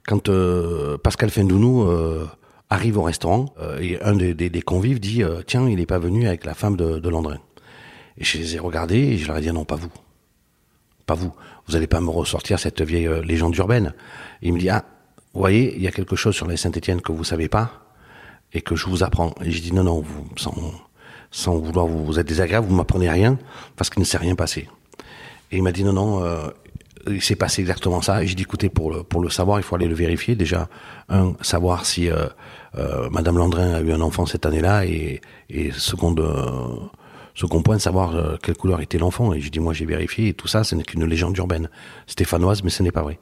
Quand 0.08 0.30
euh, 0.30 0.96
Pascal 0.96 1.28
Fendounou 1.28 1.82
euh, 1.82 2.26
arrive 2.70 2.96
au 2.96 3.02
restaurant, 3.02 3.52
euh, 3.60 3.78
et 3.78 4.00
un 4.02 4.14
des, 4.16 4.62
convives 4.62 5.00
dit 5.00 5.22
Tiens, 5.46 5.68
il 5.68 5.76
n'est 5.76 5.84
pas 5.84 5.98
venu 5.98 6.26
avec 6.26 6.46
la 6.46 6.54
femme 6.54 6.76
de, 6.76 6.98
de. 6.98 7.12
Et 8.16 8.24
je 8.24 8.38
les 8.38 8.56
ai 8.56 8.58
regardés 8.58 8.96
et 8.96 9.18
je 9.18 9.26
leur 9.26 9.36
ai 9.36 9.42
dit 9.42 9.52
Non, 9.52 9.66
pas 9.66 9.76
vous. 9.76 9.92
Pas 11.04 11.12
vous. 11.12 11.34
Vous 11.66 11.74
n'allez 11.74 11.86
pas 11.86 12.00
me 12.00 12.08
ressortir 12.08 12.58
cette 12.58 12.80
vieille 12.80 13.10
légende 13.22 13.54
urbaine. 13.56 13.92
Il 14.40 14.54
me 14.54 14.58
dit 14.58 14.70
Ah, 14.70 14.86
vous 15.34 15.40
voyez, 15.40 15.76
il 15.76 15.82
y 15.82 15.86
a 15.86 15.90
quelque 15.90 16.16
chose 16.16 16.34
sur 16.34 16.46
la 16.46 16.56
Saint-Etienne 16.56 17.02
que 17.02 17.12
vous 17.12 17.24
savez 17.24 17.50
pas 17.50 17.70
et 18.54 18.62
que 18.62 18.76
je 18.76 18.86
vous 18.86 19.02
apprends. 19.02 19.34
Et 19.44 19.50
j'ai 19.50 19.60
dit 19.60 19.74
non, 19.74 19.84
non, 19.84 20.00
vous, 20.00 20.26
sans, 20.38 20.54
sans 21.30 21.58
vouloir 21.58 21.86
vous, 21.86 22.02
vous 22.06 22.18
êtes 22.18 22.26
désagréable, 22.26 22.66
vous 22.66 22.74
m'apprenez 22.74 23.10
rien 23.10 23.38
parce 23.76 23.90
qu'il 23.90 24.00
ne 24.00 24.06
s'est 24.06 24.16
rien 24.16 24.36
passé. 24.36 24.70
Et 25.52 25.58
il 25.58 25.62
m'a 25.62 25.72
dit 25.72 25.84
non, 25.84 25.92
non, 25.92 26.50
il 27.10 27.22
s'est 27.22 27.36
passé 27.36 27.60
exactement 27.60 28.02
ça. 28.02 28.24
J'ai 28.24 28.34
dit 28.34 28.42
écoutez, 28.42 28.68
pour 28.68 28.90
le, 28.90 29.02
pour 29.02 29.20
le 29.20 29.28
savoir, 29.28 29.58
il 29.58 29.62
faut 29.62 29.74
aller 29.74 29.88
le 29.88 29.94
vérifier. 29.94 30.34
Déjà, 30.34 30.68
un, 31.08 31.34
savoir 31.40 31.86
si 31.86 32.10
euh, 32.10 32.26
euh, 32.76 33.08
Madame 33.10 33.38
Landrin 33.38 33.74
a 33.74 33.80
eu 33.80 33.92
un 33.92 34.00
enfant 34.00 34.26
cette 34.26 34.46
année-là 34.46 34.86
et, 34.86 35.20
et 35.50 35.70
seconde, 35.72 36.20
euh, 36.20 36.76
second 37.34 37.62
point, 37.62 37.78
savoir 37.78 38.38
quelle 38.42 38.56
couleur 38.56 38.80
était 38.80 38.98
l'enfant. 38.98 39.32
Et 39.32 39.40
j'ai 39.40 39.50
dit 39.50 39.60
moi 39.60 39.72
j'ai 39.72 39.86
vérifié 39.86 40.28
et 40.28 40.34
tout 40.34 40.48
ça, 40.48 40.64
ce 40.64 40.74
n'est 40.74 40.84
qu'une 40.84 41.04
légende 41.04 41.36
urbaine 41.36 41.68
stéphanoise, 42.06 42.62
mais 42.62 42.70
ce 42.70 42.82
n'est 42.82 42.92
pas 42.92 43.02
vrai. 43.02 43.18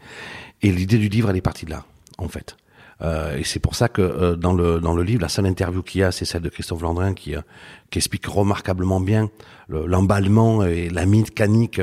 Et 0.62 0.70
l'idée 0.70 0.98
du 0.98 1.08
livre, 1.08 1.30
elle 1.30 1.36
est 1.36 1.42
partie 1.42 1.66
de 1.66 1.70
là, 1.70 1.84
en 2.18 2.28
fait. 2.28 2.56
Euh, 3.02 3.36
et 3.36 3.44
c'est 3.44 3.60
pour 3.60 3.74
ça 3.74 3.88
que 3.88 4.00
euh, 4.00 4.36
dans 4.36 4.54
le 4.54 4.80
dans 4.80 4.94
le 4.94 5.02
livre, 5.02 5.20
la 5.20 5.28
seule 5.28 5.46
interview 5.46 5.82
qu'il 5.82 6.00
y 6.00 6.04
a, 6.04 6.12
c'est 6.12 6.24
celle 6.24 6.42
de 6.42 6.48
Christophe 6.48 6.80
Landrin 6.82 7.14
qui 7.14 7.36
euh, 7.36 7.42
qui 7.90 7.98
explique 7.98 8.26
remarquablement 8.26 9.00
bien 9.00 9.30
l'emballement 9.68 10.64
et 10.64 10.88
la 10.88 11.06
mécanique 11.06 11.80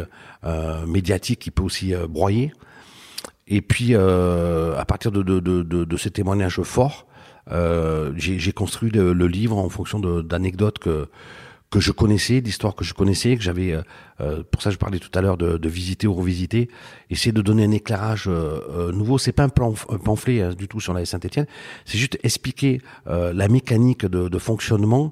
médiatique 0.88 1.40
qui 1.40 1.52
peut 1.52 1.64
aussi 1.64 1.94
broyer. 2.10 2.54
Et 3.48 3.62
puis 3.62 3.94
à 3.96 4.86
partir 4.88 5.12
de 5.12 5.22
de, 5.22 5.40
de, 5.40 5.64
de, 5.64 5.98
ces 5.98 6.10
témoignages 6.10 6.62
forts, 6.62 7.06
j'ai 8.16 8.52
construit 8.54 8.90
le, 8.90 9.28
livre 9.28 9.58
en 9.58 9.68
fonction 9.68 10.00
d'anecdotes 10.00 10.80
que 10.80 11.10
que 11.74 11.80
je 11.80 11.92
connaissais, 11.92 12.40
d'histoires 12.40 12.76
que 12.76 12.84
je 12.84 12.94
connaissais, 12.94 13.36
que 13.36 13.42
j'avais. 13.42 13.76
pour 14.52 14.62
ça, 14.62 14.70
je 14.70 14.78
parlais 14.78 15.00
tout 15.00 15.10
à 15.18 15.22
l'heure 15.22 15.38
de, 15.38 15.58
de, 15.58 15.70
visiter 15.70 16.06
ou 16.06 16.14
revisiter. 16.14 16.70
Essayer 17.10 17.32
de 17.32 17.42
donner 17.42 17.64
un 17.66 17.72
éclairage 17.72 18.30
nouveau. 18.94 19.18
C'est 19.18 19.32
pas 19.32 19.46
un, 19.46 19.50
plan, 19.50 19.74
un 19.90 19.98
pamphlet 19.98 20.54
du 20.54 20.68
tout 20.68 20.80
sur 20.80 20.94
la 20.94 21.04
Saint-Étienne. 21.04 21.48
C'est 21.86 21.98
juste 21.98 22.20
expliquer 22.22 22.80
la 23.08 23.48
mécanique 23.48 24.06
de, 24.06 24.30
de 24.30 24.38
fonctionnement, 24.38 25.12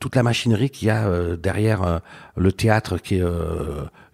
toute 0.00 0.16
la 0.16 0.22
machinerie 0.22 0.70
qu'il 0.70 0.88
y 0.88 0.90
a 0.90 1.36
derrière 1.36 2.00
le 2.34 2.52
théâtre 2.52 2.96
qui 2.96 3.16
est 3.16 3.24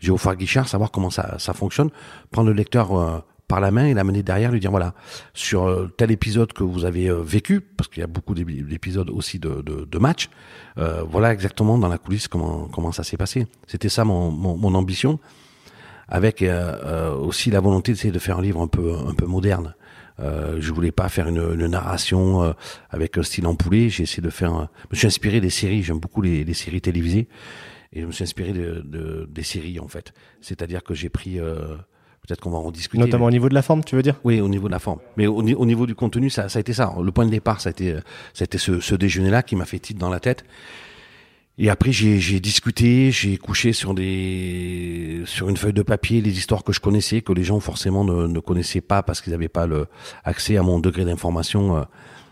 Géophore 0.01 0.35
Guichard, 0.35 0.67
savoir 0.67 0.91
comment 0.91 1.11
ça, 1.11 1.39
ça 1.39 1.53
fonctionne, 1.53 1.91
prendre 2.33 2.49
le 2.49 2.55
lecteur 2.55 3.23
par 3.49 3.61
la 3.61 3.71
main 3.71 3.87
et 3.87 3.95
l'amener 3.95 4.23
derrière, 4.23 4.51
lui 4.51 4.61
dire 4.61 4.71
voilà, 4.71 4.95
sur 5.35 5.65
euh, 5.65 5.93
tel 5.97 6.11
épisode 6.11 6.53
que 6.53 6.65
vous 6.65 6.85
avez 6.85 7.09
euh, 7.09 7.23
vécu, 7.23 7.61
parce 7.61 7.89
qu'il 7.89 8.01
y 8.01 8.05
a 8.05 8.09
beaucoup 8.09 8.35
d'épisodes 8.35 9.11
aussi 9.11 9.39
de, 9.39 9.63
de, 9.63 9.85
de 9.85 9.99
matchs, 9.99 10.29
euh, 10.79 11.03
voilà 11.09 11.33
exactement 11.33 11.79
dans 11.79 11.89
la 11.89 11.99
coulisse 11.99 12.29
comment, 12.29 12.69
comment 12.69 12.93
ça 12.93 13.05
s'est 13.05 13.17
passé. 13.17 13.47
C'était 13.67 13.89
ça 13.89 14.05
mon, 14.05 14.31
mon, 14.31 14.57
mon, 14.57 14.75
ambition, 14.75 15.19
avec 16.09 16.45
aussi 17.19 17.51
la 17.51 17.59
volonté 17.59 17.93
d'essayer 17.93 18.13
de 18.13 18.19
faire 18.21 18.39
un 18.39 18.43
livre 18.43 18.61
un 18.61 18.69
peu, 18.69 18.95
un 18.95 19.15
peu 19.15 19.27
moderne. 19.27 19.75
Euh, 20.21 20.59
je 20.61 20.73
voulais 20.73 20.93
pas 20.93 21.09
faire 21.09 21.27
une, 21.27 21.55
une 21.59 21.67
narration 21.67 22.55
avec 22.91 23.19
un 23.19 23.25
style 23.25 23.45
poulet. 23.59 23.89
J'ai 23.89 24.05
essayé 24.05 24.23
de 24.23 24.31
faire. 24.31 24.69
Je 24.85 24.89
me 24.93 24.97
suis 24.97 25.07
inspiré 25.09 25.41
des 25.41 25.51
séries. 25.51 25.83
J'aime 25.83 25.99
beaucoup 25.99 26.23
les, 26.23 26.45
les, 26.45 26.55
séries 26.55 26.81
télévisées 26.81 27.27
et 27.93 28.03
je 28.03 28.07
me 28.07 28.13
suis 28.13 28.23
inspiré 28.23 28.53
de, 28.53 28.83
de 28.85 29.27
des 29.29 29.43
séries 29.43 29.81
en 29.81 29.89
fait. 29.89 30.13
C'est-à-dire 30.41 30.85
que 30.85 30.95
j'ai 30.95 31.09
pris 31.09 31.41
Peut-être 32.27 32.41
qu'on 32.41 32.51
va 32.51 32.59
en 32.59 32.71
discuter. 32.71 32.99
Notamment 33.03 33.27
au 33.27 33.31
niveau 33.31 33.49
de 33.49 33.55
la 33.55 33.63
forme, 33.63 33.85
tu 33.85 33.95
veux 33.95 34.03
dire? 34.03 34.17
Oui, 34.25 34.41
au 34.41 34.49
niveau 34.49 34.67
de 34.67 34.73
la 34.73 34.79
forme. 34.79 34.99
Mais 35.17 35.27
au, 35.27 35.43
niveau 35.43 35.87
du 35.87 35.95
contenu, 35.95 36.29
ça, 36.29 36.49
ça, 36.49 36.59
a 36.59 36.61
été 36.61 36.73
ça. 36.73 36.93
Le 37.01 37.13
point 37.13 37.25
de 37.25 37.31
départ, 37.31 37.61
ça 37.61 37.69
a 37.69 37.71
été, 37.71 37.95
ça 38.35 38.43
a 38.43 38.45
été 38.45 38.59
ce, 38.59 38.81
ce 38.81 38.95
déjeuner-là 38.95 39.43
qui 39.43 39.55
m'a 39.55 39.65
fait 39.65 39.79
titre 39.79 40.01
dans 40.01 40.11
la 40.11 40.19
tête. 40.19 40.45
Et 41.59 41.71
après, 41.71 41.91
j'ai 41.91 42.41
discuté, 42.41 43.11
j'ai 43.11 43.39
couché 43.39 43.73
sur 43.73 43.95
des, 43.95 45.23
sur 45.25 45.49
une 45.49 45.57
feuille 45.57 45.73
de 45.73 45.83
papier 45.83 46.21
les 46.21 46.37
histoires 46.37 46.65
que 46.65 46.73
je 46.73 46.81
connaissais, 46.81 47.23
que 47.23 47.33
les 47.33 47.45
gens 47.45 47.61
forcément 47.61 48.05
ne, 48.05 48.27
ne 48.27 48.41
connaissaient 48.41 48.83
pas 48.83 49.03
parce 49.03 49.23
qu'ils 49.23 49.33
n'avaient 49.33 49.49
pas 49.49 49.67
le 49.67 49.87
accès 50.25 50.59
à 50.59 50.63
mon 50.63 50.79
degré 50.81 51.07
d'information. 51.07 51.79
Euh, 51.79 51.83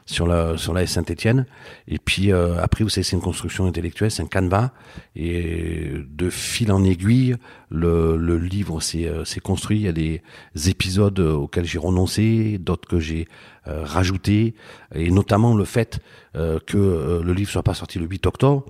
sur 0.07 0.27
la 0.27 0.57
sur 0.57 0.73
la 0.75 0.87
Saint-Étienne. 0.87 1.47
Et 1.89 1.99
puis 1.99 2.33
euh, 2.33 2.63
après, 2.63 2.85
vous 2.85 2.91
savez, 2.91 3.05
c'est 3.05 3.17
une 3.17 3.23
construction 3.23 3.67
intellectuelle, 3.67 4.11
c'est 4.11 4.23
un 4.23 4.27
canevas. 4.27 4.71
Et 5.17 5.93
de 6.09 6.31
fil 6.31 6.73
en 6.73 6.85
aiguille, 6.85 7.37
le, 7.71 8.17
le 8.17 8.39
livre 8.39 8.81
s'est 8.81 9.07
euh, 9.07 9.25
construit. 9.43 9.79
Il 9.79 9.83
y 9.83 9.89
a 9.89 9.93
des 9.93 10.23
épisodes 10.67 11.19
auxquels 11.19 11.65
j'ai 11.65 11.79
renoncé, 11.79 12.59
d'autres 12.59 12.89
que 12.89 13.01
j'ai 13.01 13.29
euh, 13.67 13.83
rajoutés, 13.85 14.55
et 14.95 15.11
notamment 15.11 15.55
le 15.55 15.65
fait 15.65 16.01
euh, 16.37 16.59
que 16.65 17.21
le 17.25 17.33
livre 17.33 17.51
soit 17.51 17.63
pas 17.63 17.75
sorti 17.75 17.99
le 17.99 18.07
8 18.07 18.27
octobre. 18.27 18.65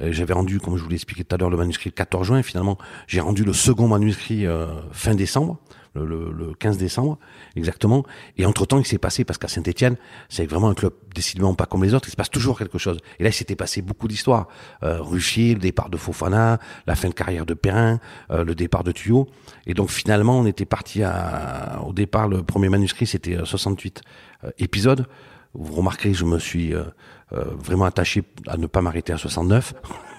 J'avais 0.00 0.32
rendu, 0.32 0.58
comme 0.58 0.76
je 0.76 0.82
vous 0.82 0.88
l'ai 0.88 0.96
expliqué 0.96 1.22
tout 1.22 1.34
à 1.34 1.38
l'heure, 1.38 1.50
le 1.50 1.56
manuscrit 1.56 1.90
le 1.90 1.94
14 1.94 2.26
juin. 2.26 2.42
Finalement, 2.42 2.76
j'ai 3.06 3.20
rendu 3.20 3.44
le 3.44 3.52
second 3.52 3.88
manuscrit 3.88 4.46
fin 4.90 5.14
décembre 5.14 5.58
le, 5.94 6.32
le, 6.32 6.54
15 6.54 6.78
décembre, 6.78 7.18
exactement. 7.56 8.04
Et 8.36 8.46
entre-temps, 8.46 8.78
il 8.78 8.86
s'est 8.86 8.98
passé, 8.98 9.24
parce 9.24 9.38
qu'à 9.38 9.48
Saint-Etienne, 9.48 9.96
c'est 10.28 10.46
vraiment 10.46 10.68
un 10.68 10.74
club 10.74 10.92
décidément 11.14 11.54
pas 11.54 11.66
comme 11.66 11.84
les 11.84 11.94
autres, 11.94 12.08
il 12.08 12.12
se 12.12 12.16
passe 12.16 12.30
toujours 12.30 12.58
quelque 12.58 12.78
chose. 12.78 12.98
Et 13.18 13.24
là, 13.24 13.30
il 13.30 13.34
s'était 13.34 13.56
passé 13.56 13.82
beaucoup 13.82 14.08
d'histoires. 14.08 14.48
Euh, 14.82 14.98
le 15.02 15.54
départ 15.54 15.90
de 15.90 15.96
Fofana, 15.96 16.58
la 16.86 16.94
fin 16.94 17.08
de 17.08 17.14
carrière 17.14 17.46
de 17.46 17.54
Perrin, 17.54 18.00
euh, 18.30 18.44
le 18.44 18.54
départ 18.54 18.84
de 18.84 18.92
Tuyau. 18.92 19.28
Et 19.66 19.74
donc 19.74 19.90
finalement, 19.90 20.38
on 20.38 20.46
était 20.46 20.64
parti 20.64 21.02
à... 21.02 21.82
Au 21.86 21.92
départ, 21.92 22.28
le 22.28 22.42
premier 22.42 22.68
manuscrit, 22.68 23.06
c'était 23.06 23.38
68 23.44 24.02
euh, 24.44 24.48
euh, 24.48 24.50
épisodes. 24.58 25.06
Vous 25.54 25.74
remarquerez, 25.74 26.14
je 26.14 26.24
me 26.24 26.38
suis 26.38 26.74
euh, 26.74 26.84
vraiment 27.30 27.84
attaché 27.84 28.24
à 28.46 28.56
ne 28.56 28.66
pas 28.66 28.82
m'arrêter 28.82 29.12
à 29.12 29.18
69. 29.18 29.74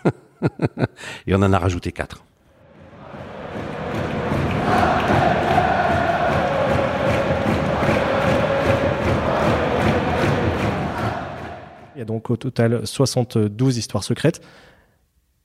et 1.27 1.35
on 1.35 1.41
en 1.41 1.53
a 1.53 1.59
rajouté 1.59 1.91
4. 1.91 2.23
Au 12.31 12.37
total 12.37 12.85
72 12.85 13.77
histoires 13.77 14.03
secrètes. 14.03 14.41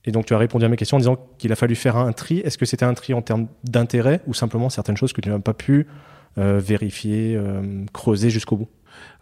Et 0.05 0.11
donc 0.11 0.25
tu 0.25 0.33
as 0.33 0.37
répondu 0.37 0.65
à 0.65 0.69
mes 0.69 0.77
questions 0.77 0.97
en 0.97 0.99
disant 0.99 1.17
qu'il 1.37 1.51
a 1.51 1.55
fallu 1.55 1.75
faire 1.75 1.97
un 1.97 2.11
tri. 2.13 2.39
Est-ce 2.39 2.57
que 2.57 2.65
c'était 2.65 2.85
un 2.85 2.93
tri 2.93 3.13
en 3.13 3.21
termes 3.21 3.47
d'intérêt 3.63 4.21
ou 4.27 4.33
simplement 4.33 4.69
certaines 4.69 4.97
choses 4.97 5.13
que 5.13 5.21
tu 5.21 5.29
n'as 5.29 5.39
pas 5.39 5.53
pu 5.53 5.87
euh, 6.37 6.59
vérifier, 6.63 7.35
euh, 7.35 7.85
creuser 7.93 8.29
jusqu'au 8.29 8.57
bout? 8.57 8.69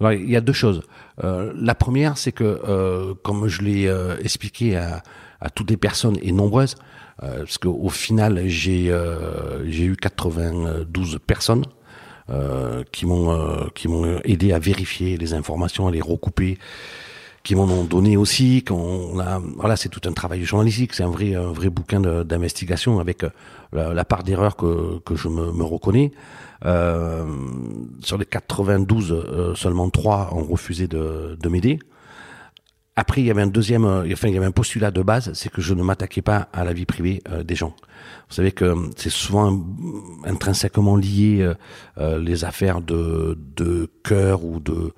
Il 0.01 0.29
y 0.29 0.35
a 0.35 0.41
deux 0.41 0.53
choses. 0.53 0.81
Euh, 1.23 1.53
la 1.55 1.75
première, 1.75 2.17
c'est 2.17 2.31
que, 2.31 3.13
comme 3.23 3.47
je 3.47 3.61
l'ai 3.61 3.93
expliqué 4.23 4.75
à, 4.77 5.03
toutes 5.53 5.69
les 5.69 5.77
personnes 5.77 6.17
et 6.21 6.31
nombreuses, 6.31 6.75
parce 7.19 7.57
qu'au 7.57 7.89
final, 7.89 8.47
j'ai 8.47 8.95
j'ai 9.65 9.83
eu 9.83 9.95
92 9.95 11.19
personnes 11.25 11.65
qui 12.91 13.05
m'ont 13.05 13.69
qui 13.75 13.87
m'ont 13.87 14.19
aidé 14.23 14.51
à 14.51 14.59
vérifier 14.59 15.17
les 15.17 15.33
informations, 15.33 15.87
à 15.87 15.91
les 15.91 16.01
recouper, 16.01 16.57
qui 17.47 17.55
m'en 17.55 17.63
ont 17.63 17.85
donné 17.85 18.17
aussi. 18.17 18.61
Qu'on 18.61 19.17
a, 19.19 19.39
voilà, 19.55 19.77
c'est 19.77 19.87
tout 19.87 20.01
un 20.03 20.11
travail 20.11 20.43
journalistique. 20.43 20.93
C'est 20.93 21.03
un 21.03 21.09
vrai, 21.09 21.33
un 21.33 21.53
vrai 21.53 21.69
bouquin 21.69 22.01
d'investigation 22.01 22.99
avec 22.99 23.23
euh, 23.23 23.29
la, 23.71 24.03
part 24.03 24.25
d'erreur 24.25 24.57
que, 24.57 24.99
que 25.05 25.15
je 25.15 25.29
me, 25.29 25.53
me 25.53 25.63
reconnais. 25.63 26.11
Euh, 26.65 27.23
sur 28.03 28.17
les 28.17 28.25
92, 28.25 29.13
euh, 29.13 29.55
seulement 29.55 29.89
3 29.89 30.31
ont 30.33 30.43
refusé 30.43 30.89
de, 30.89 31.37
de 31.41 31.49
m'aider. 31.49 31.79
Après, 32.99 33.21
il 33.21 33.27
y 33.27 33.31
avait 33.31 33.43
un 33.43 33.47
deuxième, 33.47 33.85
euh, 33.85 34.09
enfin, 34.11 34.27
il 34.27 34.33
y 34.33 34.37
avait 34.37 34.45
un 34.45 34.51
postulat 34.51 34.91
de 34.91 35.01
base, 35.01 35.31
c'est 35.33 35.49
que 35.49 35.61
je 35.61 35.73
ne 35.73 35.83
m'attaquais 35.83 36.21
pas 36.21 36.49
à 36.51 36.65
la 36.65 36.73
vie 36.73 36.85
privée 36.85 37.21
des 37.45 37.55
gens. 37.55 37.73
Vous 38.29 38.35
savez 38.35 38.51
que 38.51 38.73
c'est 38.97 39.11
souvent 39.11 39.65
intrinsèquement 40.25 40.97
lié 40.97 41.49
les 41.97 42.43
affaires 42.43 42.81
de, 42.81 43.37
de 43.55 43.89
cœur 44.03 44.43
ou 44.43 44.59
de 44.59 44.93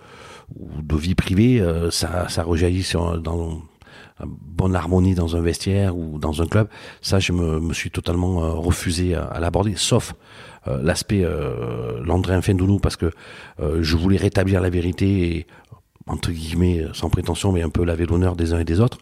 vie 0.96 1.16
privée, 1.16 1.62
euh, 1.62 1.92
ça, 1.92 2.28
ça 2.30 2.44
rejaillit 2.44 2.84
sur, 2.84 3.20
dans 3.20 3.62
bonne 4.26 4.76
harmonie 4.76 5.16
dans 5.16 5.36
un 5.36 5.42
vestiaire 5.42 5.96
ou 5.96 6.20
dans 6.20 6.42
un 6.42 6.46
club. 6.46 6.68
Ça, 7.02 7.20
je 7.20 7.32
me, 7.32 7.74
suis 7.74 7.92
totalement 7.92 8.44
euh, 8.44 8.52
refusé 8.52 9.16
à, 9.16 9.40
l'aborder, 9.40 9.76
sauf 9.76 10.14
euh, 10.68 10.82
l'aspect 10.82 11.24
euh, 11.24 12.04
Landrin 12.04 12.42
Fendounou, 12.42 12.80
parce 12.80 12.96
que 12.96 13.12
je 13.82 13.98
voulais 13.98 14.18
rétablir 14.18 14.62
la 14.62 14.70
vérité 14.70 15.48
entre 16.10 16.32
guillemets, 16.32 16.86
sans 16.94 17.10
prétention, 17.10 17.52
mais 17.52 17.62
un 17.62 17.70
peu 17.70 17.86
laver 17.86 18.06
l'honneur 18.06 18.36
des 18.36 18.54
uns 18.54 18.60
et 18.60 18.66
des 18.66 18.80
autres. 18.80 18.98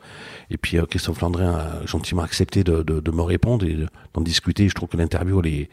Et 0.49 0.57
puis 0.57 0.77
Christophe 0.89 1.21
Landrin 1.21 1.53
a 1.55 1.85
gentiment 1.85 2.21
accepté 2.21 2.63
de, 2.63 2.83
de, 2.83 2.99
de 2.99 3.11
me 3.11 3.21
répondre 3.21 3.65
et 3.65 3.77
d'en 4.13 4.21
discuter. 4.21 4.67
Je 4.69 4.75
trouve 4.75 4.89
que 4.89 4.97
l'interview, 4.97 5.39
elle 5.39 5.47
est, 5.47 5.69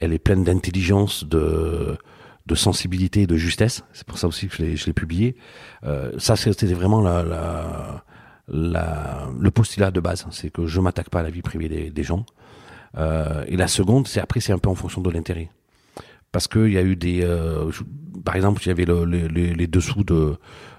elle 0.00 0.12
est 0.12 0.18
pleine 0.18 0.44
d'intelligence, 0.44 1.24
de, 1.24 1.96
de 2.46 2.54
sensibilité 2.54 3.22
et 3.22 3.26
de 3.26 3.36
justesse. 3.36 3.84
C'est 3.92 4.06
pour 4.06 4.18
ça 4.18 4.26
aussi 4.26 4.48
que 4.48 4.76
je 4.76 4.86
l'ai 4.86 4.92
publié. 4.92 5.36
Euh, 5.84 6.12
ça, 6.18 6.36
c'était 6.36 6.66
vraiment 6.74 7.00
la, 7.02 7.22
la, 7.22 8.04
la, 8.48 9.28
le 9.38 9.50
postulat 9.50 9.90
de 9.90 10.00
base. 10.00 10.26
C'est 10.30 10.50
que 10.50 10.66
je 10.66 10.80
m'attaque 10.80 11.10
pas 11.10 11.20
à 11.20 11.22
la 11.22 11.30
vie 11.30 11.42
privée 11.42 11.68
des, 11.68 11.90
des 11.90 12.02
gens. 12.02 12.24
Euh, 12.96 13.44
et 13.46 13.56
la 13.56 13.68
seconde, 13.68 14.08
c'est 14.08 14.20
après, 14.20 14.40
c'est 14.40 14.52
un 14.52 14.58
peu 14.58 14.70
en 14.70 14.74
fonction 14.74 15.00
de 15.00 15.10
l'intérêt. 15.10 15.50
Parce 16.32 16.48
qu'il 16.48 16.72
y 16.72 16.78
a 16.78 16.82
eu 16.82 16.96
des... 16.96 17.22
Euh, 17.22 17.70
par 18.24 18.36
exemple, 18.36 18.62
il 18.64 18.68
y 18.68 18.70
avait 18.70 18.84
le, 18.84 19.04
les, 19.04 19.54
les 19.54 19.66
dessous 19.66 20.04
de, 20.04 20.36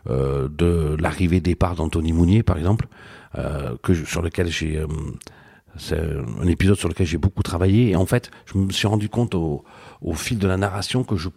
euh, 0.10 0.48
de 0.50 0.96
l'arrivée-départ 1.00 1.76
d'Anthony 1.76 2.14
Mounier, 2.14 2.44
par 2.44 2.58
exemple, 2.58 2.88
euh, 3.38 3.76
que 3.82 3.94
sur 3.94 4.22
lequel 4.22 4.48
j'ai... 4.48 4.78
Euh, 4.78 4.88
c'est 5.76 6.00
un 6.40 6.48
épisode 6.48 6.78
sur 6.78 6.88
lequel 6.88 7.08
j'ai 7.08 7.18
beaucoup 7.18 7.42
travaillé. 7.42 7.90
Et 7.90 7.96
en 7.96 8.06
fait, 8.06 8.30
je 8.46 8.60
me 8.60 8.72
suis 8.72 8.86
rendu 8.88 9.10
compte 9.10 9.34
au, 9.34 9.64
au 10.02 10.14
fil 10.14 10.38
de 10.38 10.48
la 10.48 10.58
narration 10.58 11.04
que 11.04 11.16
je 11.16 11.30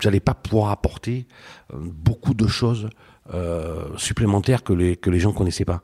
j'allais 0.00 0.20
pas 0.20 0.34
pouvoir 0.34 0.70
apporter 0.70 1.26
euh, 1.72 1.76
beaucoup 1.78 2.34
de 2.34 2.46
choses 2.46 2.88
euh, 3.32 3.84
supplémentaires 3.96 4.62
que 4.62 4.72
les 4.72 4.96
que 4.96 5.10
les 5.10 5.20
gens 5.20 5.32
connaissaient 5.32 5.64
pas. 5.64 5.82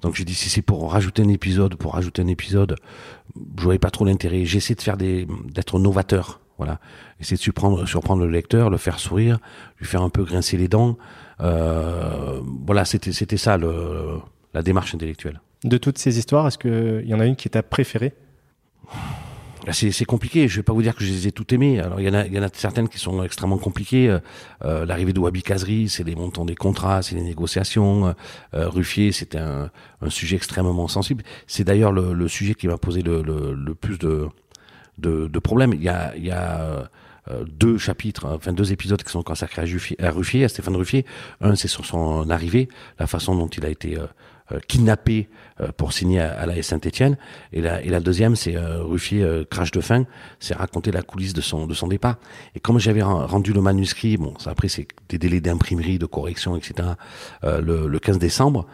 Donc 0.00 0.14
j'ai 0.14 0.24
dit 0.24 0.34
si 0.34 0.48
c'est 0.48 0.62
pour 0.62 0.92
rajouter 0.92 1.22
un 1.22 1.28
épisode, 1.28 1.74
pour 1.74 1.94
rajouter 1.94 2.22
un 2.22 2.26
épisode, 2.26 2.76
je 3.58 3.62
voyais 3.62 3.78
pas 3.78 3.90
trop 3.90 4.04
l'intérêt. 4.04 4.44
J'essaie 4.44 4.74
de 4.74 4.80
faire 4.80 4.96
des 4.96 5.26
d'être 5.52 5.78
novateur, 5.78 6.40
voilà. 6.60 6.78
Essayer 7.20 7.38
de 7.38 7.42
surprendre 7.42 7.86
surprendre 7.86 8.22
le 8.22 8.30
lecteur, 8.30 8.68
le 8.68 8.76
faire 8.76 8.98
sourire, 8.98 9.38
lui 9.78 9.86
faire 9.86 10.02
un 10.02 10.10
peu 10.10 10.24
grincer 10.24 10.58
les 10.58 10.68
dents. 10.68 10.98
Euh, 11.40 12.38
voilà, 12.66 12.84
c'était 12.84 13.12
c'était 13.12 13.38
ça 13.38 13.56
le, 13.56 14.18
la 14.52 14.62
démarche 14.62 14.94
intellectuelle. 14.94 15.40
De 15.64 15.78
toutes 15.78 15.96
ces 15.96 16.18
histoires, 16.18 16.46
est-ce 16.46 16.58
qu'il 16.58 17.08
y 17.08 17.14
en 17.14 17.20
a 17.20 17.24
une 17.24 17.34
qui 17.34 17.48
est 17.48 17.52
ta 17.52 17.62
préférée? 17.62 18.12
C'est 19.72 20.04
compliqué. 20.04 20.48
Je 20.48 20.56
vais 20.56 20.62
pas 20.62 20.74
vous 20.74 20.82
dire 20.82 20.94
que 20.94 21.02
je 21.02 21.10
les 21.10 21.28
ai 21.28 21.32
toutes 21.32 21.52
aimées. 21.54 21.80
Alors 21.80 21.98
il 21.98 22.06
y 22.06 22.10
en 22.10 22.14
a, 22.14 22.26
il 22.26 22.34
y 22.34 22.38
en 22.38 22.42
a 22.42 22.48
certaines 22.52 22.88
qui 22.90 22.98
sont 22.98 23.22
extrêmement 23.22 23.58
compliquées. 23.58 24.10
Euh, 24.10 24.18
euh 24.64 24.84
L'arrivée 24.84 25.14
de 25.14 25.20
Wabi 25.20 25.42
Kazri, 25.42 25.88
c'est 25.88 26.04
les 26.04 26.14
montants 26.14 26.44
des 26.44 26.56
contrats, 26.56 27.00
c'est 27.00 27.14
les 27.14 27.22
négociations. 27.22 28.14
Euh, 28.54 28.68
Ruffier, 28.68 29.12
c'était 29.12 29.38
un, 29.38 29.70
un, 30.02 30.10
sujet 30.10 30.36
extrêmement 30.36 30.88
sensible. 30.88 31.24
C'est 31.46 31.64
d'ailleurs 31.64 31.92
le, 31.92 32.12
le, 32.12 32.28
sujet 32.28 32.54
qui 32.54 32.68
m'a 32.68 32.76
posé 32.76 33.00
le, 33.00 33.22
le, 33.22 33.54
le, 33.54 33.74
plus 33.74 33.98
de, 33.98 34.28
de, 35.00 35.26
de 35.26 35.38
problèmes. 35.38 35.72
Il 35.72 35.82
y 35.82 35.88
a, 35.88 36.14
il 36.16 36.24
y 36.24 36.30
a 36.30 36.90
deux 37.46 37.78
chapitres, 37.78 38.26
enfin 38.26 38.52
deux 38.52 38.72
épisodes 38.72 39.00
qui 39.02 39.10
sont 39.10 39.22
consacrés 39.22 39.62
à, 39.62 40.10
Ruffier, 40.10 40.44
à 40.44 40.48
Stéphane 40.48 40.74
Ruffier. 40.74 41.06
Un, 41.40 41.54
c'est 41.54 41.68
sur 41.68 41.84
son 41.84 42.28
arrivée, 42.30 42.68
la 42.98 43.06
façon 43.06 43.36
dont 43.36 43.46
il 43.46 43.64
a 43.64 43.68
été 43.68 43.98
euh, 44.52 44.58
kidnappé 44.66 45.28
euh, 45.60 45.68
pour 45.76 45.92
signer 45.92 46.20
à, 46.20 46.46
la 46.46 46.60
Saint-Étienne. 46.62 47.16
Et 47.52 47.60
la, 47.60 47.82
et 47.82 48.00
deuxième, 48.00 48.36
c'est 48.36 48.56
euh, 48.56 48.82
Ruffier 48.82 49.24
crash 49.50 49.70
de 49.70 49.80
faim, 49.80 50.06
c'est 50.38 50.54
raconter 50.54 50.90
la 50.90 51.02
coulisse 51.02 51.34
de 51.34 51.40
son 51.40 51.66
de 51.66 51.74
son 51.74 51.86
départ. 51.86 52.16
Et 52.54 52.60
comme 52.60 52.78
j'avais 52.78 53.02
rendu 53.02 53.52
le 53.52 53.60
manuscrit, 53.60 54.16
bon, 54.16 54.34
ça, 54.38 54.50
après 54.50 54.68
c'est 54.68 54.88
des 55.08 55.18
délais 55.18 55.40
d'imprimerie, 55.40 55.98
de 55.98 56.06
correction, 56.06 56.56
etc. 56.56 56.90
le, 57.42 57.86
le 57.86 57.98
15 57.98 58.18
décembre, 58.18 58.66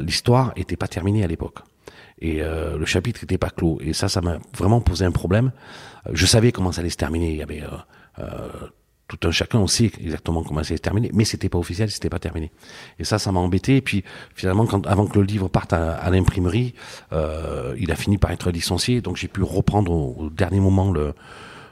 l'histoire 0.00 0.52
était 0.56 0.76
pas 0.76 0.88
terminée 0.88 1.24
à 1.24 1.26
l'époque 1.26 1.58
et 2.18 2.40
le 2.40 2.84
chapitre 2.86 3.20
n'était 3.22 3.38
pas 3.38 3.50
clos. 3.50 3.78
Et 3.82 3.92
ça, 3.92 4.08
ça 4.08 4.20
m'a 4.20 4.38
vraiment 4.56 4.80
posé 4.80 5.04
un 5.04 5.10
problème. 5.10 5.52
Je 6.12 6.24
savais 6.24 6.52
comment 6.52 6.72
ça 6.72 6.80
allait 6.80 6.90
se 6.90 6.96
terminer. 6.96 7.30
Il 7.30 7.36
y 7.36 7.42
avait 7.42 7.62
tout 9.08 9.18
un 9.26 9.30
chacun, 9.30 9.66
sait 9.66 9.90
exactement 10.00 10.42
comment 10.42 10.62
ça 10.62 10.70
s'est 10.70 10.78
terminé, 10.78 11.10
mais 11.14 11.24
c'était 11.24 11.48
pas 11.48 11.58
officiel, 11.58 11.90
c'était 11.90 12.10
pas 12.10 12.18
terminé. 12.18 12.50
Et 12.98 13.04
ça, 13.04 13.18
ça 13.18 13.30
m'a 13.30 13.40
embêté. 13.40 13.76
Et 13.76 13.80
puis 13.80 14.04
finalement, 14.34 14.66
quand, 14.66 14.86
avant 14.86 15.06
que 15.06 15.18
le 15.18 15.24
livre 15.24 15.48
parte 15.48 15.72
à, 15.72 16.10
l'imprimerie, 16.10 16.74
euh, 17.12 17.74
il 17.78 17.92
a 17.92 17.96
fini 17.96 18.18
par 18.18 18.32
être 18.32 18.50
licencié, 18.50 19.00
donc 19.00 19.16
j'ai 19.16 19.28
pu 19.28 19.42
reprendre 19.42 19.92
au, 19.92 20.30
dernier 20.30 20.60
moment 20.60 20.90
le 20.90 21.14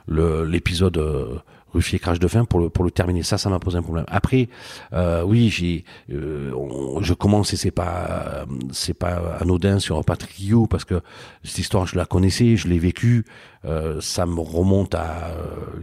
l'épisode 0.07 0.97
euh, 0.97 1.39
Ruffier 1.75 1.99
crash 1.99 2.19
de 2.19 2.27
fin 2.27 2.45
pour 2.45 2.59
le 2.59 2.69
pour 2.69 2.85
le 2.85 2.91
terminer. 2.91 3.21
Ça, 3.23 3.37
ça 3.37 3.49
m'a 3.49 3.59
posé 3.59 3.77
un 3.77 3.81
problème. 3.81 4.05
Après, 4.07 4.47
euh, 4.93 5.23
oui, 5.23 5.49
j'ai, 5.49 5.83
euh, 6.11 6.51
je 7.01 7.13
commence 7.13 7.53
et 7.53 7.57
c'est 7.57 7.71
pas 7.71 8.45
c'est 8.71 8.93
pas 8.93 9.37
anodin 9.41 9.79
sur 9.79 10.03
Patrick 10.05 10.35
parce 10.69 10.85
que 10.85 11.01
cette 11.43 11.59
histoire 11.59 11.85
je 11.85 11.97
la 11.97 12.05
connaissais, 12.05 12.55
je 12.55 12.67
l'ai 12.67 12.79
vécue. 12.79 13.25
Euh, 13.65 13.99
ça 13.99 14.25
me 14.25 14.39
remonte 14.39 14.93
à 14.95 15.31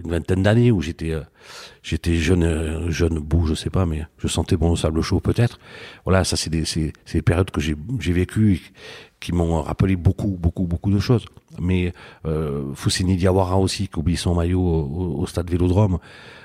une 0.04 0.10
vingtaine 0.10 0.42
d'années 0.42 0.70
où 0.70 0.80
j'étais 0.80 1.14
j'étais 1.82 2.14
jeune 2.14 2.90
jeune 2.90 3.18
beau, 3.18 3.44
je 3.46 3.54
sais 3.54 3.70
pas, 3.70 3.86
mais 3.86 4.06
je 4.18 4.28
sentais 4.28 4.56
bon 4.56 4.70
le 4.70 4.76
sable 4.76 5.02
chaud 5.02 5.20
peut-être. 5.20 5.58
Voilà, 6.04 6.24
ça 6.24 6.36
c'est 6.36 6.50
des 6.50 6.64
c'est 6.64 6.92
c'est 7.04 7.18
des 7.18 7.22
périodes 7.22 7.50
que 7.50 7.60
j'ai 7.60 7.74
j'ai 7.98 8.12
vécues 8.12 8.72
qui 9.22 9.32
m'ont 9.32 9.62
rappelé 9.62 9.94
beaucoup, 9.96 10.36
beaucoup, 10.38 10.64
beaucoup 10.64 10.90
de 10.90 10.98
choses. 10.98 11.24
Mais 11.60 11.92
euh, 12.26 12.74
Diawara 13.00 13.56
aussi, 13.58 13.86
qui 13.86 13.98
oublie 13.98 14.16
son 14.16 14.34
maillot 14.34 14.60
au, 14.60 15.26
stade 15.26 15.48
Vélodrome, 15.48 15.98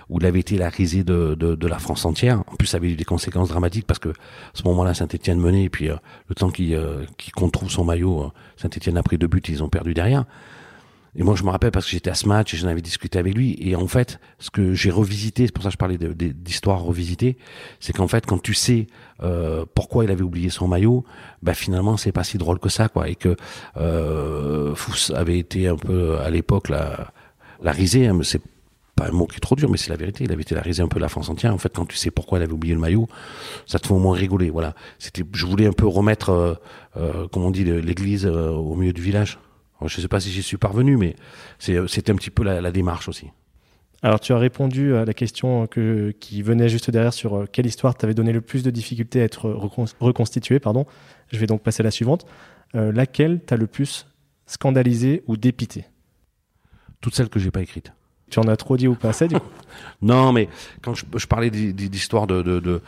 où 0.10 0.20
il 0.20 0.26
avait 0.26 0.40
été 0.40 0.58
la 0.58 0.70
risée 0.70 1.04
de, 1.04 1.36
de, 1.36 1.56
de, 1.56 1.68
la 1.68 1.80
France 1.80 2.06
entière. 2.06 2.44
En 2.48 2.56
plus, 2.56 2.68
ça 2.68 2.78
avait 2.78 2.92
eu 2.92 2.96
des 2.96 3.04
conséquences 3.04 3.50
dramatiques 3.50 3.88
parce 3.88 4.00
que 4.00 4.10
à 4.10 4.14
ce 4.54 4.64
moment-là, 4.64 4.94
Saint-Etienne 4.94 5.40
menait, 5.40 5.64
et 5.64 5.70
puis 5.70 5.90
euh, 5.90 5.96
le 6.30 6.36
temps 6.36 6.52
qu'il 6.52 6.76
euh, 6.76 7.04
qu 7.18 7.32
trouve 7.52 7.72
son 7.72 7.84
maillot, 7.84 8.26
euh, 8.26 8.32
Saint-Etienne 8.58 8.98
a 8.98 9.04
pris 9.04 9.18
deux 9.18 9.28
buts, 9.28 9.42
ils 9.48 9.64
ont 9.64 9.70
perdu 9.70 9.94
derrière. 9.96 10.26
Et 11.18 11.24
moi, 11.24 11.36
je 11.36 11.44
me 11.44 11.50
rappelle 11.50 11.72
parce 11.72 11.86
que 11.86 11.92
j'étais 11.92 12.12
à 12.12 12.16
ce 12.16 12.28
match 12.28 12.54
et 12.54 12.58
j'en 12.58 12.68
avais 12.68 12.82
discuté 12.82 13.18
avec 13.18 13.34
lui. 13.34 13.58
Et 13.60 13.76
en 13.76 13.88
fait, 13.88 14.20
ce 14.38 14.52
que 14.52 14.76
j'ai 14.76 14.92
revisité, 14.92 15.48
c'est 15.48 15.52
pour 15.52 15.64
ça 15.64 15.70
que 15.70 15.74
je 15.74 15.78
parlais 15.78 15.98
d'histoire 15.98 16.82
revisitée, 16.82 17.38
c'est 17.80 17.92
qu'en 17.92 18.08
fait, 18.08 18.28
quand 18.28 18.42
tu 18.42 18.54
sais 18.54 18.86
euh, 19.24 19.66
pourquoi 19.74 20.04
il 20.04 20.12
avait 20.12 20.22
oublié 20.22 20.52
son 20.52 20.68
maillot, 20.68 21.04
bah 21.42 21.56
finalement, 21.56 21.98
c'est 21.98 22.12
pas 22.12 22.24
si 22.24 22.38
drôle 22.38 22.60
que 22.60 22.70
ça, 22.70 22.88
quoi. 22.88 23.10
Et 23.10 23.16
que 23.16 23.36
euh, 23.78 24.76
Fous 24.76 25.12
avait 25.16 25.40
été 25.40 25.68
un 25.68 25.76
peu 25.76 26.20
à 26.20 26.30
l'époque 26.30 26.70
la, 26.70 27.12
la 27.62 27.72
risée. 27.72 28.08
Hein, 28.08 28.20
c'est 28.22 28.42
pas 28.96 29.08
un 29.08 29.12
mot 29.12 29.26
qui 29.26 29.38
est 29.38 29.40
trop 29.40 29.56
dur, 29.56 29.72
mais 29.72 29.78
c'est 29.78 29.90
la 29.90 29.96
vérité. 29.96 30.24
Il 30.24 30.32
avait 30.32 30.44
été 30.44 30.54
la 30.54 30.62
risée 30.62 30.84
un 30.84 30.88
peu 30.88 31.00
la 31.00 31.10
France 31.10 31.30
entière. 31.30 31.52
En 31.52 31.58
fait, 31.58 31.74
quand 31.74 31.88
tu 31.88 31.98
sais 31.98 32.12
pourquoi 32.12 32.38
il 32.38 32.44
avait 32.44 32.54
oublié 32.54 32.76
le 32.76 32.80
maillot, 32.80 33.08
ça 33.66 33.80
te 33.80 33.88
fait 33.88 33.94
au 33.94 34.00
moins 34.00 34.16
rigoler. 34.16 34.52
Voilà. 34.52 34.76
C'était, 35.00 35.24
je 35.34 35.46
voulais 35.48 35.66
un 35.66 35.74
peu 35.74 35.88
remettre, 35.88 36.30
euh, 36.30 36.54
euh 36.98 37.28
comme 37.30 37.44
on 37.44 37.52
dit, 37.52 37.64
l'église 37.64 38.28
euh, 38.28 38.52
au 38.52 38.76
milieu 38.76 38.94
du 38.94 39.02
village 39.02 39.40
je 39.86 39.98
ne 39.98 40.02
sais 40.02 40.08
pas 40.08 40.20
si 40.20 40.32
j'y 40.32 40.44
suis 40.44 40.58
parvenu, 40.58 40.98
mais 40.98 41.16
c'était 41.60 42.12
un 42.12 42.16
petit 42.16 42.32
peu 42.32 42.44
la, 42.44 42.72
démarche 42.72 43.08
aussi. 43.08 43.28
Alors, 44.04 44.20
tu 44.20 44.32
as 44.32 44.38
répondu 44.38 44.96
à 44.96 45.06
la 45.06 45.14
question 45.14 45.66
que, 45.68 46.12
qui 46.20 46.42
venait 46.42 46.70
juste 46.70 46.92
derrière 46.92 47.14
sur 47.14 47.36
euh, 47.36 47.46
quelle 47.52 47.66
histoire 47.66 47.96
t'avait 47.96 48.14
donné 48.14 48.32
le 48.32 48.42
plus 48.42 48.62
de 48.62 48.70
difficultés 48.70 49.22
à 49.22 49.24
être 49.24 49.50
reconstituée. 49.50 50.60
Pardon. 50.60 50.86
Je 51.32 51.40
vais 51.40 51.48
donc 51.48 51.64
passer 51.64 51.82
à 51.82 51.84
la 51.84 51.92
suivante. 51.92 52.26
Euh, 52.76 52.92
laquelle 52.92 53.42
t'as 53.44 53.56
le 53.56 53.66
plus 53.66 54.06
scandalisé 54.46 55.24
ou 55.26 55.36
dépité? 55.36 55.86
Toutes 57.02 57.16
celles 57.16 57.30
que 57.30 57.40
j'ai 57.40 57.50
pas 57.50 57.62
écrites. 57.62 57.92
Tu 58.30 58.40
en 58.40 58.44
as 58.44 58.58
trop 58.58 58.76
dit 58.76 58.88
ou 58.88 58.96
pas 58.96 59.10
assez 59.10 59.28
du 59.28 59.36
coup 59.36 59.48
Non, 60.02 60.34
mais 60.34 60.50
quand 60.82 60.94
je, 60.94 61.28
parlais 61.28 61.50
d'histoires 61.50 62.28
de, 62.28 62.82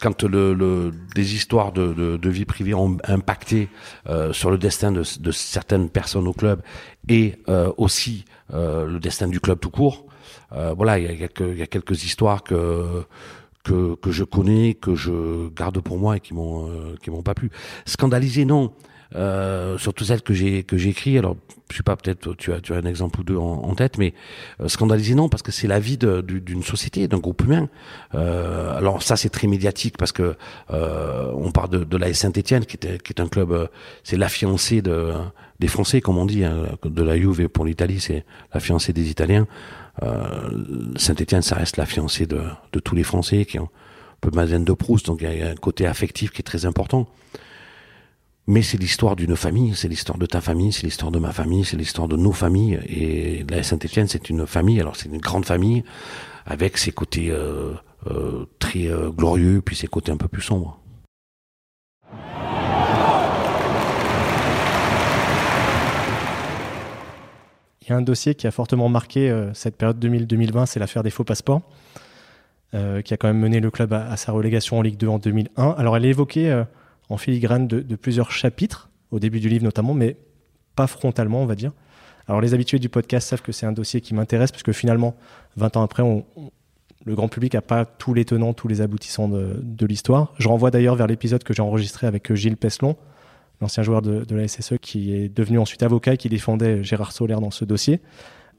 quand 0.00 0.22
le, 0.22 0.90
des 1.14 1.34
histoires 1.34 1.72
de, 1.72 2.28
vie 2.28 2.44
privée 2.44 2.74
ont 2.74 2.96
impacté 3.04 3.68
euh, 4.08 4.32
sur 4.32 4.50
le 4.50 4.58
destin 4.58 4.92
de, 4.92 5.02
certaines 5.32 5.88
personnes 5.88 6.28
au 6.28 6.32
club 6.32 6.62
et 7.08 7.36
euh, 7.48 7.72
aussi 7.76 8.24
euh, 8.52 8.86
le 8.86 9.00
destin 9.00 9.28
du 9.28 9.40
club 9.40 9.60
tout 9.60 9.70
court. 9.70 10.06
voilà, 10.50 10.98
il 10.98 11.18
y 11.18 11.62
a 11.62 11.66
quelques 11.66 12.04
histoires 12.04 12.42
que 12.42 13.04
que, 13.66 13.96
que 13.96 14.10
je 14.12 14.24
connais, 14.24 14.74
que 14.74 14.94
je 14.94 15.48
garde 15.54 15.80
pour 15.80 15.98
moi 15.98 16.16
et 16.16 16.20
qui 16.20 16.34
m'ont 16.34 16.70
qui 17.02 17.10
m'ont 17.10 17.22
pas 17.22 17.34
plu. 17.34 17.50
Scandalisé, 17.84 18.44
non. 18.44 18.72
Euh, 19.14 19.78
surtout 19.78 20.04
celles 20.04 20.22
que 20.22 20.34
j'ai 20.34 20.64
que. 20.64 21.18
Alors, 21.18 21.36
je 21.70 21.76
sais 21.76 21.82
pas, 21.82 21.96
peut-être 21.96 22.34
tu 22.34 22.52
as 22.52 22.60
tu 22.60 22.72
as 22.72 22.76
un 22.76 22.84
exemple 22.84 23.20
ou 23.20 23.24
deux 23.24 23.36
en, 23.36 23.74
tête, 23.74 23.98
mais 23.98 24.14
euh, 24.60 24.68
scandalisé 24.68 25.14
non, 25.14 25.28
parce 25.28 25.42
que 25.42 25.52
c'est 25.52 25.68
la 25.68 25.78
vie 25.78 25.98
d'une 25.98 26.62
société, 26.62 27.06
d'un 27.08 27.18
groupe 27.18 27.42
humain. 27.42 27.68
Euh, 28.14 28.76
alors 28.76 29.02
ça, 29.02 29.16
c'est 29.16 29.28
très 29.28 29.46
médiatique 29.46 29.96
parce 29.96 30.12
que 30.12 30.36
euh, 30.72 31.30
on 31.34 31.50
parle 31.52 31.70
de, 31.70 31.84
de 31.84 31.96
la 31.96 32.12
Saint-Étienne, 32.14 32.66
qui 32.66 32.76
est 32.76 33.02
qui 33.02 33.12
est 33.12 33.20
un 33.20 33.28
club, 33.28 33.68
c'est 34.02 34.16
la 34.16 34.28
fiancée 34.28 34.82
de 34.82 35.12
des 35.60 35.68
Français, 35.68 36.00
comme 36.00 36.18
on 36.18 36.26
dit, 36.26 36.44
hein, 36.44 36.66
de 36.84 37.02
la 37.02 37.16
Juve 37.16 37.48
pour 37.48 37.64
l'Italie, 37.64 38.00
c'est 38.00 38.24
la 38.52 38.60
fiancée 38.60 38.92
des 38.92 39.10
Italiens. 39.10 39.46
Saint-Étienne, 40.96 41.42
ça 41.42 41.56
reste 41.56 41.78
la 41.78 41.86
fiancée 41.86 42.26
de, 42.26 42.42
de 42.72 42.80
tous 42.80 42.94
les 42.94 43.02
Français 43.02 43.46
qui 43.46 43.58
ont 43.58 43.64
un 43.64 44.18
peu 44.20 44.30
Madeleine 44.34 44.64
de 44.64 44.72
Proust, 44.74 45.06
donc 45.06 45.22
il 45.22 45.38
y 45.38 45.42
a 45.42 45.48
un 45.48 45.54
côté 45.54 45.86
affectif 45.86 46.30
qui 46.32 46.40
est 46.40 46.44
très 46.44 46.66
important. 46.66 47.08
Mais 48.48 48.62
c'est 48.62 48.78
l'histoire 48.78 49.16
d'une 49.16 49.34
famille, 49.34 49.74
c'est 49.74 49.88
l'histoire 49.88 50.18
de 50.18 50.26
ta 50.26 50.40
famille, 50.40 50.72
c'est 50.72 50.84
l'histoire 50.84 51.10
de 51.10 51.18
ma 51.18 51.32
famille, 51.32 51.64
c'est 51.64 51.76
l'histoire 51.76 52.06
de 52.06 52.16
nos 52.16 52.32
familles. 52.32 52.78
Et 52.86 53.44
Saint-Etienne, 53.62 54.06
c'est 54.06 54.30
une 54.30 54.46
famille, 54.46 54.80
alors 54.80 54.94
c'est 54.94 55.08
une 55.08 55.18
grande 55.18 55.44
famille, 55.44 55.82
avec 56.44 56.78
ses 56.78 56.92
côtés 56.92 57.30
euh, 57.30 57.72
euh, 58.06 58.46
très 58.60 58.86
euh, 58.86 59.10
glorieux, 59.10 59.62
puis 59.62 59.74
ses 59.74 59.88
côtés 59.88 60.12
un 60.12 60.16
peu 60.16 60.28
plus 60.28 60.42
sombres. 60.42 60.78
Il 67.86 67.90
y 67.90 67.92
a 67.92 67.96
un 67.96 68.02
dossier 68.02 68.34
qui 68.34 68.46
a 68.46 68.50
fortement 68.50 68.88
marqué 68.88 69.32
cette 69.54 69.76
période 69.76 70.04
2000-2020, 70.04 70.66
c'est 70.66 70.80
l'affaire 70.80 71.04
des 71.04 71.10
faux 71.10 71.22
passeports, 71.22 71.62
qui 72.72 73.14
a 73.14 73.16
quand 73.16 73.28
même 73.28 73.38
mené 73.38 73.60
le 73.60 73.70
club 73.70 73.92
à, 73.92 74.16
sa 74.16 74.32
relégation 74.32 74.78
en 74.78 74.82
Ligue 74.82 74.96
2 74.96 75.06
en 75.06 75.18
2001. 75.18 75.70
Alors 75.78 75.96
elle 75.96 76.04
est 76.04 76.10
évoquée 76.10 76.64
en 77.08 77.16
filigrane 77.16 77.68
de, 77.68 77.96
plusieurs 77.96 78.30
chapitres, 78.32 78.90
au 79.10 79.18
début 79.18 79.40
du 79.40 79.48
livre 79.48 79.64
notamment, 79.64 79.94
mais 79.94 80.16
pas 80.74 80.86
frontalement, 80.86 81.42
on 81.42 81.46
va 81.46 81.54
dire. 81.54 81.72
Alors 82.28 82.40
les 82.40 82.54
habitués 82.54 82.78
du 82.78 82.88
podcast 82.88 83.28
savent 83.28 83.42
que 83.42 83.52
c'est 83.52 83.66
un 83.66 83.72
dossier 83.72 84.00
qui 84.00 84.14
m'intéresse, 84.14 84.50
parce 84.50 84.62
que 84.62 84.72
finalement, 84.72 85.14
20 85.56 85.76
ans 85.76 85.82
après, 85.82 86.02
le 87.04 87.14
grand 87.14 87.28
public 87.28 87.54
n'a 87.54 87.62
pas 87.62 87.84
tous 87.84 88.14
les 88.14 88.24
tenants, 88.24 88.52
tous 88.52 88.68
les 88.68 88.80
aboutissants 88.80 89.28
de, 89.28 89.86
l'histoire. 89.86 90.34
Je 90.38 90.48
renvoie 90.48 90.70
d'ailleurs 90.70 90.96
vers 90.96 91.06
l'épisode 91.06 91.44
que 91.44 91.54
j'ai 91.54 91.62
enregistré 91.62 92.06
avec 92.06 92.32
Gilles 92.34 92.56
Peslon, 92.56 92.96
l'ancien 93.60 93.82
joueur 93.82 94.02
de, 94.02 94.34
la 94.34 94.48
SSE, 94.48 94.74
qui 94.80 95.14
est 95.14 95.28
devenu 95.28 95.58
ensuite 95.58 95.82
avocat 95.82 96.14
et 96.14 96.16
qui 96.16 96.28
défendait 96.28 96.82
Gérard 96.82 97.12
Solaire 97.12 97.40
dans 97.40 97.50
ce 97.50 97.64
dossier. 97.64 98.00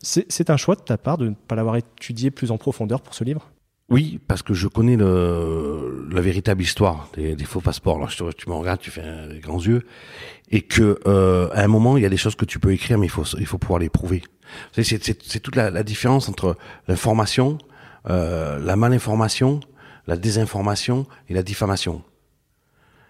C'est 0.01 0.49
un 0.49 0.57
choix 0.57 0.75
de 0.75 0.81
ta 0.81 0.97
part 0.97 1.17
de 1.17 1.29
ne 1.29 1.33
pas 1.33 1.55
l'avoir 1.55 1.75
étudié 1.75 2.29
plus 2.29 2.51
en 2.51 2.57
profondeur 2.57 3.01
pour 3.01 3.15
ce 3.15 3.23
livre? 3.23 3.49
Oui, 3.89 4.19
parce 4.27 4.43
que 4.43 4.53
je 4.53 4.67
connais 4.67 4.97
la 4.97 6.21
véritable 6.21 6.61
histoire 6.61 7.09
des, 7.15 7.35
faux 7.45 7.61
passeports. 7.61 7.99
Là, 7.99 8.07
tu 8.35 8.49
me 8.49 8.53
regardes, 8.53 8.81
tu 8.81 8.91
fais 8.91 9.27
des 9.29 9.39
grands 9.39 9.61
yeux, 9.61 9.85
et 10.51 10.61
que 10.61 10.99
euh, 11.07 11.49
à 11.53 11.63
un 11.63 11.67
moment, 11.67 11.95
il 11.95 12.03
y 12.03 12.05
a 12.05 12.09
des 12.09 12.17
choses 12.17 12.35
que 12.35 12.45
tu 12.45 12.59
peux 12.59 12.73
écrire, 12.73 12.97
mais 12.97 13.05
il 13.05 13.09
faut 13.09 13.23
il 13.39 13.45
faut 13.45 13.57
pouvoir 13.57 13.79
les 13.79 13.89
prouver. 13.89 14.23
C'est 14.73 15.41
toute 15.41 15.55
la, 15.55 15.83
différence 15.83 16.27
entre 16.27 16.57
l'information, 16.87 17.57
euh, 18.09 18.59
la 18.59 18.75
malinformation, 18.75 19.61
la 20.05 20.17
désinformation 20.17 21.05
et 21.29 21.33
la 21.33 21.43
diffamation. 21.43 22.03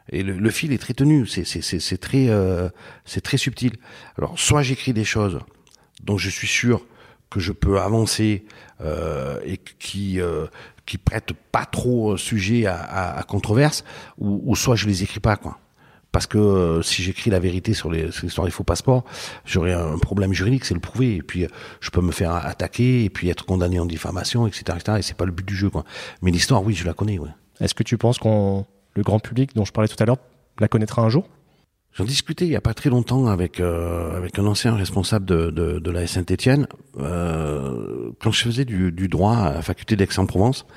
Et 0.09 0.23
le, 0.23 0.49
fil 0.49 0.71
est 0.71 0.77
très 0.77 0.93
tenu, 0.93 1.25
c'est 1.27 1.97
très 1.97 2.29
euh, 2.29 2.69
c'est 3.05 3.21
très 3.21 3.37
subtil. 3.37 3.73
Alors, 4.17 4.39
soit 4.39 4.63
j'écris 4.63 4.93
des 4.93 5.03
choses 5.03 5.39
dont 6.03 6.17
je 6.17 6.29
suis 6.29 6.47
sûr 6.47 6.85
que 7.29 7.41
je 7.41 7.51
peux 7.51 7.81
avancer 7.81 8.45
euh, 8.79 9.39
et 9.45 9.57
qui 9.57 10.21
euh, 10.21 10.47
qui 10.85 10.97
prêtent 10.97 11.33
pas 11.51 11.65
trop 11.65 12.15
sujet 12.15 12.65
à, 12.65 13.17
à, 13.17 13.23
controverse, 13.23 13.83
ou, 14.17 14.55
soit 14.55 14.77
je 14.77 14.87
les 14.87 15.03
écris 15.03 15.19
pas 15.19 15.35
quoi. 15.35 15.59
Parce 16.13 16.25
que 16.25 16.79
si 16.83 17.03
j'écris 17.03 17.29
la 17.29 17.39
vérité 17.39 17.73
sur 17.73 17.91
l'histoire 17.91 18.45
des 18.45 18.51
faux 18.51 18.63
passeports, 18.63 19.03
j'aurais 19.43 19.73
un 19.73 19.97
problème 19.97 20.31
juridique, 20.31 20.63
c'est 20.63 20.73
le 20.73 20.79
prouver. 20.79 21.17
Et 21.17 21.21
puis 21.21 21.45
je 21.81 21.89
peux 21.89 21.99
me 21.99 22.13
faire 22.13 22.33
attaquer 22.33 23.03
et 23.03 23.09
puis 23.09 23.27
être 23.27 23.45
condamné 23.45 23.77
en 23.77 23.85
diffamation, 23.85 24.47
etc., 24.47 24.77
etc. 24.79 24.99
Et 24.99 25.01
c'est 25.01 25.17
pas 25.17 25.25
le 25.25 25.33
but 25.33 25.45
du 25.45 25.55
jeu 25.55 25.69
quoi. 25.69 25.83
Mais 26.21 26.31
l'histoire, 26.31 26.63
oui, 26.63 26.73
je 26.73 26.85
la 26.85 26.93
connais. 26.93 27.19
Ouais. 27.19 27.29
Est-ce 27.59 27.75
que 27.75 27.83
tu 27.83 27.97
penses 27.97 28.19
qu'on 28.19 28.65
le 28.97 29.03
grand 29.03 29.19
public 29.19 29.55
dont 29.55 29.63
je 29.63 29.71
parlais 29.71 29.87
tout 29.87 30.01
à 30.01 30.05
l'heure 30.05 30.17
la 30.59 30.67
connaîtra 30.67 31.01
un 31.03 31.09
jour 31.09 31.29
J'en 31.93 32.03
discutais 32.03 32.45
il 32.45 32.51
y 32.51 32.55
a 32.55 32.61
pas 32.61 32.75
très 32.75 32.91
longtemps 32.91 33.25
avec 33.25 33.59
euh, 33.59 34.15
avec 34.15 34.37
un 34.37 34.45
ancien 34.45 34.75
responsable 34.75 35.25
de, 35.25 35.49
de, 35.49 35.79
de 35.79 35.91
la 35.91 36.05
Saint-Étienne. 36.05 36.67
Euh, 36.99 38.11
quand 38.21 38.29
je 38.29 38.43
faisais 38.43 38.65
du, 38.65 38.91
droit 39.07 39.35
à 39.35 39.53
la 39.55 39.61
faculté 39.63 39.95
d'Aix-en-Provence, 39.95 40.67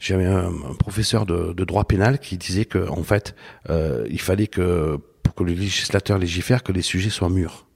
j'avais 0.00 0.24
un, 0.24 0.50
professeur 0.76 1.24
de, 1.24 1.52
de, 1.52 1.64
droit 1.64 1.84
pénal 1.84 2.18
qui 2.18 2.36
disait 2.36 2.64
que 2.64 2.88
en 2.88 3.04
fait, 3.04 3.36
euh, 3.70 4.08
il 4.10 4.20
fallait 4.20 4.48
que 4.48 4.98
pour 5.22 5.36
que 5.36 5.44
le 5.44 5.52
législateur 5.52 6.18
légifère, 6.18 6.64
que 6.64 6.72
les 6.72 6.82
sujets 6.82 7.10
soient 7.10 7.30
mûrs. 7.30 7.66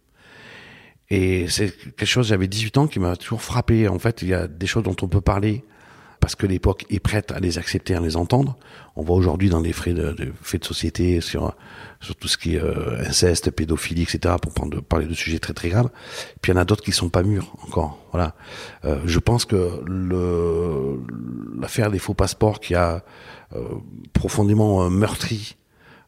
Et 1.11 1.47
c'est 1.47 1.71
quelque 1.71 2.07
chose, 2.07 2.27
j'avais 2.27 2.49
18 2.49 2.79
ans, 2.79 2.87
qui 2.89 2.99
m'a 2.99 3.15
toujours 3.15 3.43
frappé. 3.43 3.87
En 3.87 4.01
fait, 4.01 4.23
il 4.23 4.29
y 4.29 4.35
a 4.35 4.49
des 4.49 4.67
choses 4.67 4.83
dont 4.83 4.97
on 5.03 5.07
peut 5.07 5.21
parler 5.21 5.63
parce 6.21 6.35
que 6.35 6.47
l'époque 6.47 6.85
est 6.91 7.01
prête 7.01 7.33
à 7.33 7.41
les 7.41 7.59
accepter, 7.59 7.95
à 7.95 8.01
les 8.01 8.17
entendre. 8.17 8.57
On 8.95 9.03
voit 9.03 9.17
aujourd'hui 9.17 9.49
dans 9.49 9.61
les 9.61 9.73
frais 9.73 9.93
de, 9.93 10.13
de, 10.13 10.33
faits 10.43 10.63
de 10.63 10.67
société 10.67 11.21
sur, 11.21 11.55
sur 12.01 12.15
tout 12.15 12.29
ce 12.29 12.37
qui 12.37 12.57
est 12.57 12.63
euh, 12.63 13.01
inceste, 13.07 13.51
pédophilie, 13.51 14.03
etc. 14.03 14.35
pour 14.41 14.53
prendre, 14.53 14.81
parler 14.81 15.07
de 15.07 15.15
sujets 15.15 15.39
très 15.39 15.55
très 15.55 15.71
graves. 15.71 15.91
Puis 16.43 16.53
il 16.53 16.55
y 16.55 16.59
en 16.59 16.61
a 16.61 16.65
d'autres 16.65 16.85
qui 16.85 16.93
sont 16.93 17.09
pas 17.09 17.23
mûrs 17.23 17.55
encore. 17.67 17.99
Voilà. 18.13 18.35
Euh, 18.85 18.99
je 19.07 19.19
pense 19.19 19.45
que 19.45 19.83
l'affaire 21.61 21.91
des 21.91 21.99
faux 21.99 22.15
passeports 22.15 22.61
qui 22.61 22.75
a 22.75 23.03
euh, 23.57 23.65
profondément 24.13 24.85
euh, 24.85 24.91
meurtri 24.91 25.57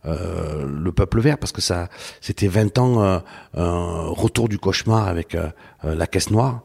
euh, 0.04 0.64
le 0.66 0.92
peuple 0.92 1.20
vert 1.20 1.38
parce 1.38 1.50
que 1.50 1.60
ça 1.60 1.88
c'était 2.20 2.46
20 2.46 2.78
ans 2.78 3.02
euh, 3.02 3.18
un 3.54 4.08
retour 4.10 4.48
du 4.48 4.58
cauchemar 4.58 5.08
avec 5.08 5.36
la 5.82 6.06
caisse 6.06 6.30
noire 6.30 6.62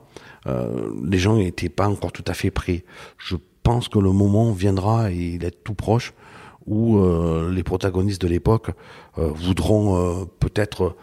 euh, 0.48 0.92
les 1.04 1.20
gens 1.20 1.38
n'étaient 1.38 1.70
pas 1.70 1.88
encore 1.88 2.12
tout 2.12 2.24
à 2.28 2.34
fait 2.34 2.52
prêts. 2.52 2.84
Je 3.18 3.36
pense 3.64 3.90
que 3.90 4.00
le 4.00 4.12
moment 4.12 4.52
viendra, 4.52 5.12
et 5.12 5.36
il 5.36 5.44
est 5.44 5.64
tout 5.64 5.74
proche, 5.74 6.14
où 6.66 6.98
euh, 6.98 7.52
les 7.52 7.64
protagonistes 7.64 8.22
de 8.22 8.28
l'époque 8.28 8.72
euh, 9.18 9.30
voudront 9.34 10.28
peut-être 10.40 10.96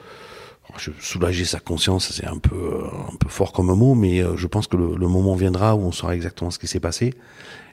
soulager 0.99 1.45
sa 1.45 1.61
conscience, 1.61 2.11
c'est 2.11 2.27
un 2.27 2.39
peu 2.39 2.85
un 3.13 3.17
peu 3.17 3.29
fort 3.29 3.53
comme 3.53 3.73
mot, 3.75 3.95
mais 3.95 4.23
je 4.37 4.47
pense 4.47 4.67
que 4.67 4.77
le, 4.77 5.09
moment 5.09 5.37
viendra 5.37 5.77
où 5.77 5.81
on 5.81 5.93
saura 5.93 6.17
exactement 6.17 6.51
ce 6.51 6.59
qui 6.59 6.67
s'est 6.67 6.81
passé. 6.81 7.15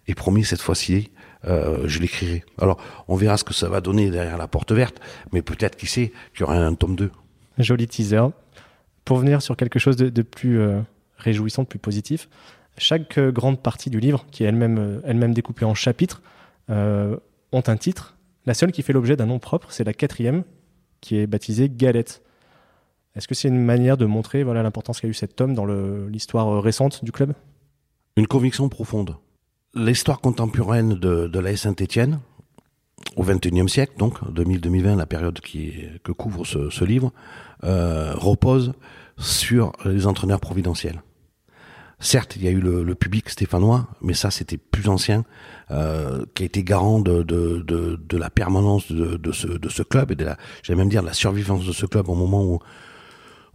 Et 0.08 0.14
promis, 0.14 0.44
cette 0.44 0.62
fois-ci, 0.62 1.10
je 1.44 2.00
l'écrirai. 2.00 2.44
Alors, 2.60 2.78
on 3.08 3.16
verra 3.16 3.38
ce 3.38 3.44
que 3.44 3.56
ça 3.56 3.70
va 3.70 3.82
donner 3.82 4.12
derrière 4.12 4.38
la 4.38 4.48
porte 4.48 4.72
verte, 4.72 5.00
mais 5.32 5.42
peut-être, 5.42 5.78
qui 5.78 5.88
sait, 5.88 6.12
qu'il 6.34 6.42
y 6.42 6.44
aura 6.44 6.58
un 6.58 6.76
tome 6.76 6.96
2. 6.96 7.10
Joli 7.58 7.88
teaser. 7.88 8.28
Pour 9.04 9.18
venir 9.18 9.42
sur 9.42 9.58
quelque 9.58 9.80
chose 9.80 9.96
de 9.96 10.22
plus 10.22 10.62
réjouissant, 11.22 11.66
plus 11.66 11.80
positif. 11.80 12.30
Chaque 12.78 13.18
euh, 13.18 13.32
grande 13.32 13.62
partie 13.62 13.90
du 13.90 14.00
livre, 14.00 14.26
qui 14.32 14.44
est 14.44 14.48
elle-même 14.48 14.78
euh, 14.78 15.02
elle-même 15.04 15.34
découpée 15.34 15.66
en 15.66 15.74
chapitres, 15.74 16.22
euh, 16.70 17.18
ont 17.52 17.64
un 17.68 17.78
titre. 17.78 18.18
La 18.46 18.54
seule 18.54 18.72
qui 18.72 18.82
fait 18.82 18.94
l'objet 18.94 19.16
d'un 19.16 19.28
nom 19.28 19.40
propre, 19.40 19.72
c'est 19.72 19.84
la 19.84 19.94
quatrième, 19.94 20.44
qui 21.00 21.18
est 21.18 21.28
baptisée 21.28 21.70
Galette. 21.70 22.22
Est-ce 23.16 23.28
que 23.28 23.36
c'est 23.36 23.50
une 23.50 23.64
manière 23.64 23.98
de 23.98 24.06
montrer 24.06 24.44
voilà 24.44 24.64
l'importance 24.64 25.02
qu'a 25.02 25.08
eu 25.08 25.14
cet 25.14 25.40
homme 25.42 25.54
dans 25.54 25.66
l'histoire 25.66 26.62
récente 26.64 27.04
du 27.04 27.12
club? 27.12 27.34
Une 28.16 28.28
conviction 28.28 28.70
profonde. 28.70 29.18
L'histoire 29.76 30.22
contemporaine 30.22 30.96
de, 30.96 31.28
de 31.28 31.40
la 31.40 31.56
Saint-Étienne, 31.56 32.20
au 33.16 33.24
XXIe 33.24 33.70
siècle, 33.70 33.94
donc 33.98 34.22
2000-2020, 34.24 34.98
la 34.98 35.06
période 35.06 35.40
qui, 35.40 35.86
que 36.04 36.12
couvre 36.12 36.46
ce, 36.46 36.84
livre, 36.84 37.12
euh, 37.64 38.14
repose 38.16 38.74
sur 39.18 39.74
les 39.86 40.08
entraîneurs 40.08 40.40
providentiels. 40.40 41.02
Certes, 42.04 42.36
il 42.36 42.44
y 42.44 42.48
a 42.48 42.52
eu 42.52 42.60
le, 42.60 42.84
le 42.84 42.96
public 42.96 43.30
stéphanois, 43.30 43.88
mais 44.02 44.16
ça 44.16 44.32
c'était 44.32 44.58
plus 44.58 44.90
ancien, 44.90 45.24
euh, 45.70 46.26
qui 46.34 46.42
a 46.42 46.46
été 46.48 46.64
garant 46.64 47.00
de, 47.00 47.22
de, 47.22 47.64
de, 47.66 48.00
de 48.04 48.18
la 48.18 48.32
permanence 48.32 48.92
de, 48.92 49.18
de, 49.18 49.32
ce, 49.32 49.46
de 49.46 49.70
ce 49.70 49.84
club 49.84 50.12
et 50.12 50.16
de 50.16 50.26
la, 50.26 50.38
j'allais 50.64 50.80
même 50.80 50.90
dire, 50.90 51.04
de 51.04 51.08
la 51.08 51.14
survivance 51.14 51.64
de 51.64 51.72
ce 51.72 51.86
club 51.86 52.10
au 52.10 52.16
moment 52.16 52.44
où, 52.44 52.60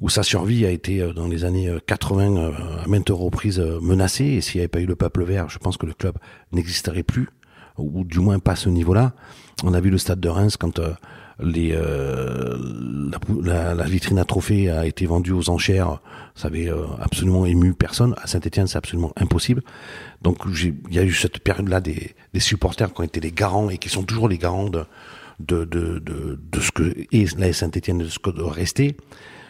où 0.01 0.09
sa 0.09 0.23
survie 0.23 0.65
a 0.65 0.71
été 0.71 1.03
euh, 1.03 1.13
dans 1.13 1.27
les 1.27 1.45
années 1.45 1.77
80 1.89 2.37
euh, 2.37 2.53
à 2.85 2.89
maintes 2.89 3.11
reprises 3.11 3.59
menacée. 3.59 4.25
Et 4.25 4.41
s'il 4.41 4.59
n'y 4.59 4.63
avait 4.63 4.69
pas 4.69 4.81
eu 4.81 4.87
le 4.87 4.95
peuple 4.97 5.25
vert, 5.25 5.49
je 5.49 5.59
pense 5.59 5.77
que 5.77 5.87
le 5.87 5.95
club 5.95 6.17
n'existerait 6.53 7.03
plus, 7.03 7.29
ou 7.79 8.05
du 8.05 8.21
moins 8.21 8.39
pas 8.39 8.53
à 8.53 8.57
ce 8.57 8.69
niveau-là. 8.69 9.15
On 9.65 9.75
a 9.75 9.81
vu 9.81 9.91
le 9.91 9.99
stade 9.99 10.21
de 10.21 10.29
Reims 10.29 10.57
quand 10.57 10.79
les, 11.39 11.73
euh, 11.75 12.57
la, 13.43 13.75
la, 13.75 13.85
vitrine 13.85 14.19
à 14.19 14.25
trophées 14.25 14.71
a 14.71 14.87
été 14.87 15.05
vendue 15.05 15.33
aux 15.33 15.51
enchères, 15.51 16.01
ça 16.35 16.49
avait 16.49 16.71
euh, 16.71 16.87
absolument 17.01 17.45
ému 17.45 17.75
personne. 17.75 18.15
À 18.23 18.27
Saint-Etienne, 18.27 18.67
c'est 18.67 18.79
absolument 18.79 19.13
impossible. 19.17 19.63
Donc 20.23 20.39
il 20.47 20.95
y 20.95 20.99
a 20.99 21.03
eu 21.03 21.13
cette 21.13 21.41
période-là 21.41 21.81
des, 21.81 22.15
des, 22.33 22.41
supporters 22.41 22.93
qui 22.93 23.01
ont 23.01 23.05
été 23.05 23.21
les 23.21 23.33
garants 23.33 23.69
et 23.69 23.77
qui 23.77 23.91
sont 23.91 24.03
toujours 24.03 24.29
les 24.29 24.39
garants 24.39 24.71
de, 24.71 24.87
de, 25.41 25.65
de, 25.65 25.99
de, 26.01 26.61
ce 26.61 26.71
que 26.73 26.95
est 27.13 27.39
la 27.39 27.53
Saint-Etienne, 27.53 27.99
de 27.99 28.09
ce 28.09 28.19
que 28.19 28.31
doit 28.31 28.53
rester. 28.53 28.97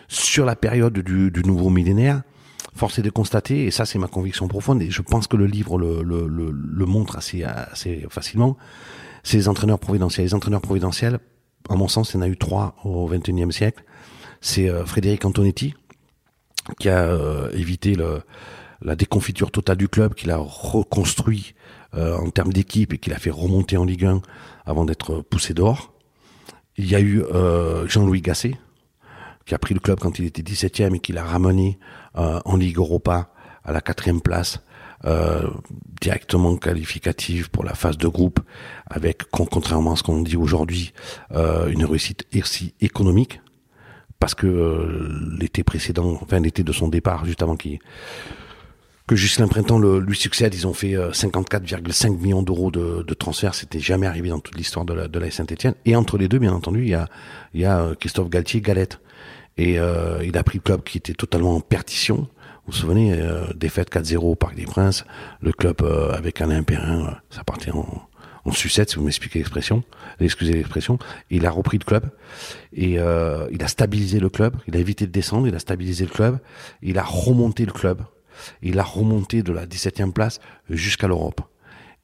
Sur 0.09 0.45
la 0.45 0.57
période 0.57 0.99
du, 0.99 1.31
du 1.31 1.43
nouveau 1.45 1.71
millénaire, 1.71 2.23
force 2.75 2.99
est 2.99 3.03
de 3.03 3.11
constater, 3.11 3.65
et 3.65 3.71
ça 3.71 3.87
c'est 3.87 3.99
ma 3.99 4.09
conviction 4.09 4.49
profonde, 4.49 4.83
et 4.83 4.91
je 4.91 5.03
pense 5.03 5.27
que 5.27 5.37
le 5.37 5.47
livre 5.47 5.79
le, 5.79 6.03
le, 6.03 6.27
le, 6.29 6.51
le 6.51 6.87
montre 6.87 7.17
assez, 7.17 7.43
assez 7.43 8.07
facilement, 8.11 8.57
c'est 9.23 9.37
les 9.37 9.49
entraîneurs 9.49 9.81
providentiels. 9.81 10.27
Les 10.27 10.35
entraîneurs 10.35 10.61
providentiels, 10.61 11.19
à 11.69 11.75
mon 11.75 11.89
sens, 11.89 12.13
il 12.13 12.17
y 12.17 12.19
en 12.19 12.23
a 12.23 12.29
eu 12.29 12.37
trois 12.37 12.77
au 12.85 13.09
XXIe 13.09 13.53
siècle. 13.53 13.85
C'est 14.41 14.69
euh, 14.69 14.85
Frédéric 14.85 15.25
Antonetti, 15.25 15.75
qui 16.79 16.89
a 16.89 17.05
euh, 17.05 17.51
évité 17.53 17.97
la 18.83 18.97
déconfiture 18.97 19.51
totale 19.51 19.77
du 19.77 19.89
club, 19.89 20.15
qu'il 20.15 20.31
a 20.31 20.37
reconstruit 20.37 21.55
euh, 21.95 22.17
en 22.17 22.31
termes 22.31 22.53
d'équipe 22.53 22.93
et 22.93 22.99
qu'il 22.99 23.13
a 23.13 23.19
fait 23.19 23.31
remonter 23.31 23.77
en 23.77 23.85
Ligue 23.85 24.05
1 24.05 24.23
avant 24.65 24.85
d'être 24.85 25.23
poussé 25.23 25.55
dehors. 25.55 25.93
Il 26.77 26.87
y 26.87 26.95
a 26.95 27.01
eu 27.01 27.25
Jean-Louis 27.87 28.21
Gasset, 28.21 28.55
qui 29.47 29.55
a 29.55 29.59
pris 29.59 29.73
le 29.73 29.81
club 29.81 29.99
quand 29.99 30.19
il 30.19 30.27
était 30.27 30.43
17e 30.43 30.95
et 30.95 30.99
qui 30.99 31.15
l'a 31.15 31.25
ramené 31.25 31.79
en 32.15 32.55
Ligue 32.55 32.77
Europa 32.77 33.31
à 33.65 33.73
la 33.73 33.81
quatrième 33.81 34.21
place 34.21 34.61
euh, 35.05 35.49
directement 36.01 36.57
qualificative 36.57 37.51
pour 37.51 37.65
la 37.65 37.75
phase 37.75 37.99
de 37.99 38.09
groupe, 38.09 38.41
avec, 38.89 39.25
contrairement 39.31 39.93
à 39.93 39.97
ce 39.97 40.03
qu'on 40.03 40.23
dit 40.23 40.37
aujourd'hui, 40.37 40.93
euh, 41.33 41.69
une 41.69 41.85
réussite 41.85 42.27
économique, 42.81 43.41
parce 44.19 44.35
que 44.35 44.47
euh, 44.47 45.37
l'été 45.39 45.63
précédent, 45.63 46.19
enfin 46.23 46.41
l'été 46.41 46.63
de 46.63 46.73
son 46.73 46.89
départ, 46.89 47.25
juste 47.25 47.43
avant 47.43 47.57
qu'il 47.57 47.79
que 49.07 49.15
Justin 49.15 49.47
Printemps 49.47 49.79
lui 49.79 50.17
succède, 50.17 50.53
ils 50.55 50.67
ont 50.67 50.75
fait 50.75 50.95
54,5 50.95 52.07
euh, 52.07 52.17
millions 52.17 52.43
d'euros 52.43 52.71
de, 52.71 53.05
de 53.07 53.15
transferts. 53.15 53.55
C'était 53.55 53.79
jamais 53.79 54.07
arrivé 54.07 54.31
dans 54.31 54.41
toute 54.41 54.57
l'histoire 54.57 54.85
de 54.85 54.95
la, 54.95 55.09
de 55.09 55.19
la 55.19 55.31
Saint-Etienne. 55.31 55.75
Et 55.85 55.95
entre 55.95 56.19
les 56.19 56.29
deux, 56.29 56.39
bien 56.39 56.53
entendu, 56.53 56.83
il 56.83 56.89
y 56.89 56.95
a, 56.95 57.09
il 57.55 57.61
y 57.61 57.65
a 57.65 57.81
euh, 57.81 57.95
Christophe 57.95 58.29
Galtier 58.31 58.61
Galette. 58.61 59.01
Et 59.59 59.79
euh, 59.79 60.25
il 60.25 60.37
a 60.37 60.43
pris 60.43 60.59
le 60.59 60.63
club 60.63 60.83
qui 60.83 60.99
était 60.99 61.15
totalement 61.15 61.55
en 61.55 61.61
perdition. 61.61 62.29
Vous 62.67 62.73
vous 62.73 62.79
souvenez, 62.79 63.13
euh, 63.13 63.47
défaite 63.55 63.91
4-0 63.93 64.17
au 64.17 64.35
Parc 64.35 64.57
des 64.57 64.65
Princes, 64.65 65.05
le 65.41 65.53
club 65.53 65.83
euh, 65.83 66.13
avec 66.13 66.41
Alain 66.41 66.63
Perrin, 66.63 67.07
euh, 67.07 67.11
ça 67.31 67.45
partait 67.45 67.71
en, 67.71 68.09
en 68.47 68.53
sucette, 68.53 68.91
si 68.91 68.97
vous 68.97 69.05
m'expliquez 69.05 69.41
l'expression, 69.41 69.83
excusez 70.21 70.53
l'expression. 70.53 70.99
Il 71.31 71.47
a 71.47 71.51
repris 71.51 71.79
le 71.79 71.85
club 71.85 72.11
et 72.73 72.99
euh, 72.99 73.49
il 73.51 73.63
a 73.63 73.69
stabilisé 73.69 74.21
le 74.21 74.29
club. 74.29 74.57
Il 74.69 74.77
a 74.77 74.79
évité 74.79 75.07
de 75.07 75.13
descendre, 75.13 75.49
il 75.49 75.55
a 75.55 75.59
stabilisé 75.59 76.05
le 76.05 76.11
club. 76.11 76.39
Il 76.81 76.99
a 76.99 77.03
remonté 77.03 77.67
le 77.67 77.73
club. 77.73 78.03
Il 78.63 78.79
a 78.79 78.85
remonté 78.85 79.43
de 79.43 79.53
la 79.53 79.67
17e 79.67 80.13
place 80.13 80.39
jusqu'à 80.71 81.09
l'Europe. 81.09 81.41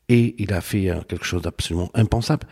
Et 0.09 0.35
il 0.39 0.53
a 0.53 0.61
fait 0.61 0.91
euh, 0.91 1.01
quelque 1.03 1.25
chose 1.25 1.43
d'absolument 1.43 1.91
impensable 1.95 2.47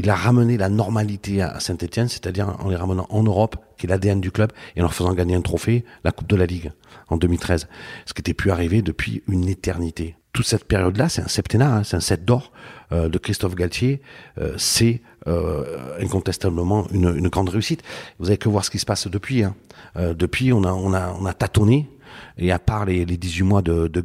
il 0.00 0.08
a 0.08 0.14
ramené 0.14 0.56
la 0.56 0.70
normalité 0.70 1.42
à 1.42 1.60
Saint-Etienne, 1.60 2.08
c'est-à-dire 2.08 2.56
en 2.60 2.70
les 2.70 2.76
ramenant 2.76 3.06
en 3.10 3.22
Europe, 3.22 3.56
qui 3.76 3.84
est 3.84 3.88
l'ADN 3.88 4.18
du 4.18 4.30
club, 4.30 4.50
et 4.74 4.80
en 4.80 4.84
leur 4.84 4.94
faisant 4.94 5.12
gagner 5.12 5.34
un 5.34 5.42
trophée, 5.42 5.84
la 6.04 6.10
Coupe 6.10 6.26
de 6.26 6.36
la 6.36 6.46
Ligue, 6.46 6.72
en 7.08 7.18
2013. 7.18 7.68
Ce 8.06 8.14
qui 8.14 8.20
n'était 8.20 8.32
plus 8.32 8.50
arrivé 8.50 8.80
depuis 8.80 9.22
une 9.28 9.46
éternité. 9.46 10.16
Toute 10.32 10.46
cette 10.46 10.64
période-là, 10.64 11.10
c'est 11.10 11.20
un 11.20 11.28
septennat, 11.28 11.76
hein, 11.76 11.84
c'est 11.84 11.96
un 11.96 12.00
set 12.00 12.24
d'or 12.24 12.50
euh, 12.92 13.10
de 13.10 13.18
Christophe 13.18 13.54
Galtier. 13.54 14.00
Euh, 14.38 14.54
c'est 14.56 15.02
euh, 15.26 16.00
incontestablement 16.00 16.86
une, 16.92 17.28
grande 17.28 17.50
réussite. 17.50 17.82
Vous 18.18 18.28
avez 18.28 18.38
que 18.38 18.48
voir 18.48 18.64
ce 18.64 18.70
qui 18.70 18.78
se 18.78 18.86
passe 18.86 19.06
depuis. 19.06 19.44
Hein. 19.44 19.54
Depuis, 19.96 20.54
on 20.54 20.64
a, 20.64 20.72
on, 20.72 20.94
a, 20.94 21.12
on 21.20 21.26
a 21.26 21.34
tâtonné, 21.34 21.90
et 22.38 22.52
à 22.52 22.58
part 22.58 22.86
les, 22.86 23.04
les 23.04 23.18
18 23.18 23.42
mois 23.42 23.60
de, 23.60 23.86
de 23.86 24.04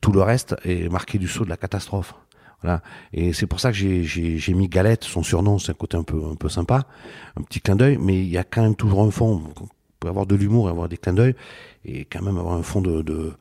tout 0.00 0.12
le 0.12 0.22
reste 0.22 0.56
est 0.64 0.90
marqué 0.90 1.18
du 1.18 1.28
saut 1.28 1.44
de 1.44 1.50
la 1.50 1.58
catastrophe. 1.58 2.14
Voilà. 2.62 2.82
Et 3.12 3.32
c'est 3.32 3.46
pour 3.46 3.60
ça 3.60 3.72
que 3.72 3.76
j'ai 3.76 4.54
mis 4.54 4.68
Galette, 4.68 5.04
son 5.04 5.22
surnom, 5.22 5.58
c'est 5.58 5.72
un 5.72 5.74
côté 5.74 5.96
un 5.96 6.02
peu, 6.02 6.22
un 6.30 6.36
peu 6.36 6.48
sympa, 6.48 6.86
un 7.36 7.42
petit 7.42 7.60
clin 7.60 7.76
d'œil, 7.76 7.98
mais 8.00 8.18
il 8.18 8.28
y 8.28 8.38
a 8.38 8.44
quand 8.44 8.62
même 8.62 8.76
toujours 8.76 9.02
un 9.02 9.10
fond. 9.10 9.42
On 9.60 9.66
peut 10.00 10.08
avoir 10.08 10.26
de 10.26 10.34
l'humour 10.34 10.68
et 10.68 10.70
avoir 10.70 10.88
des 10.88 10.96
clins 10.96 11.12
d'œil, 11.12 11.34
et 11.84 12.04
quand 12.04 12.22
même 12.22 12.38
avoir 12.38 12.54
un 12.54 12.62
fond 12.62 12.80
de, 12.80 13.32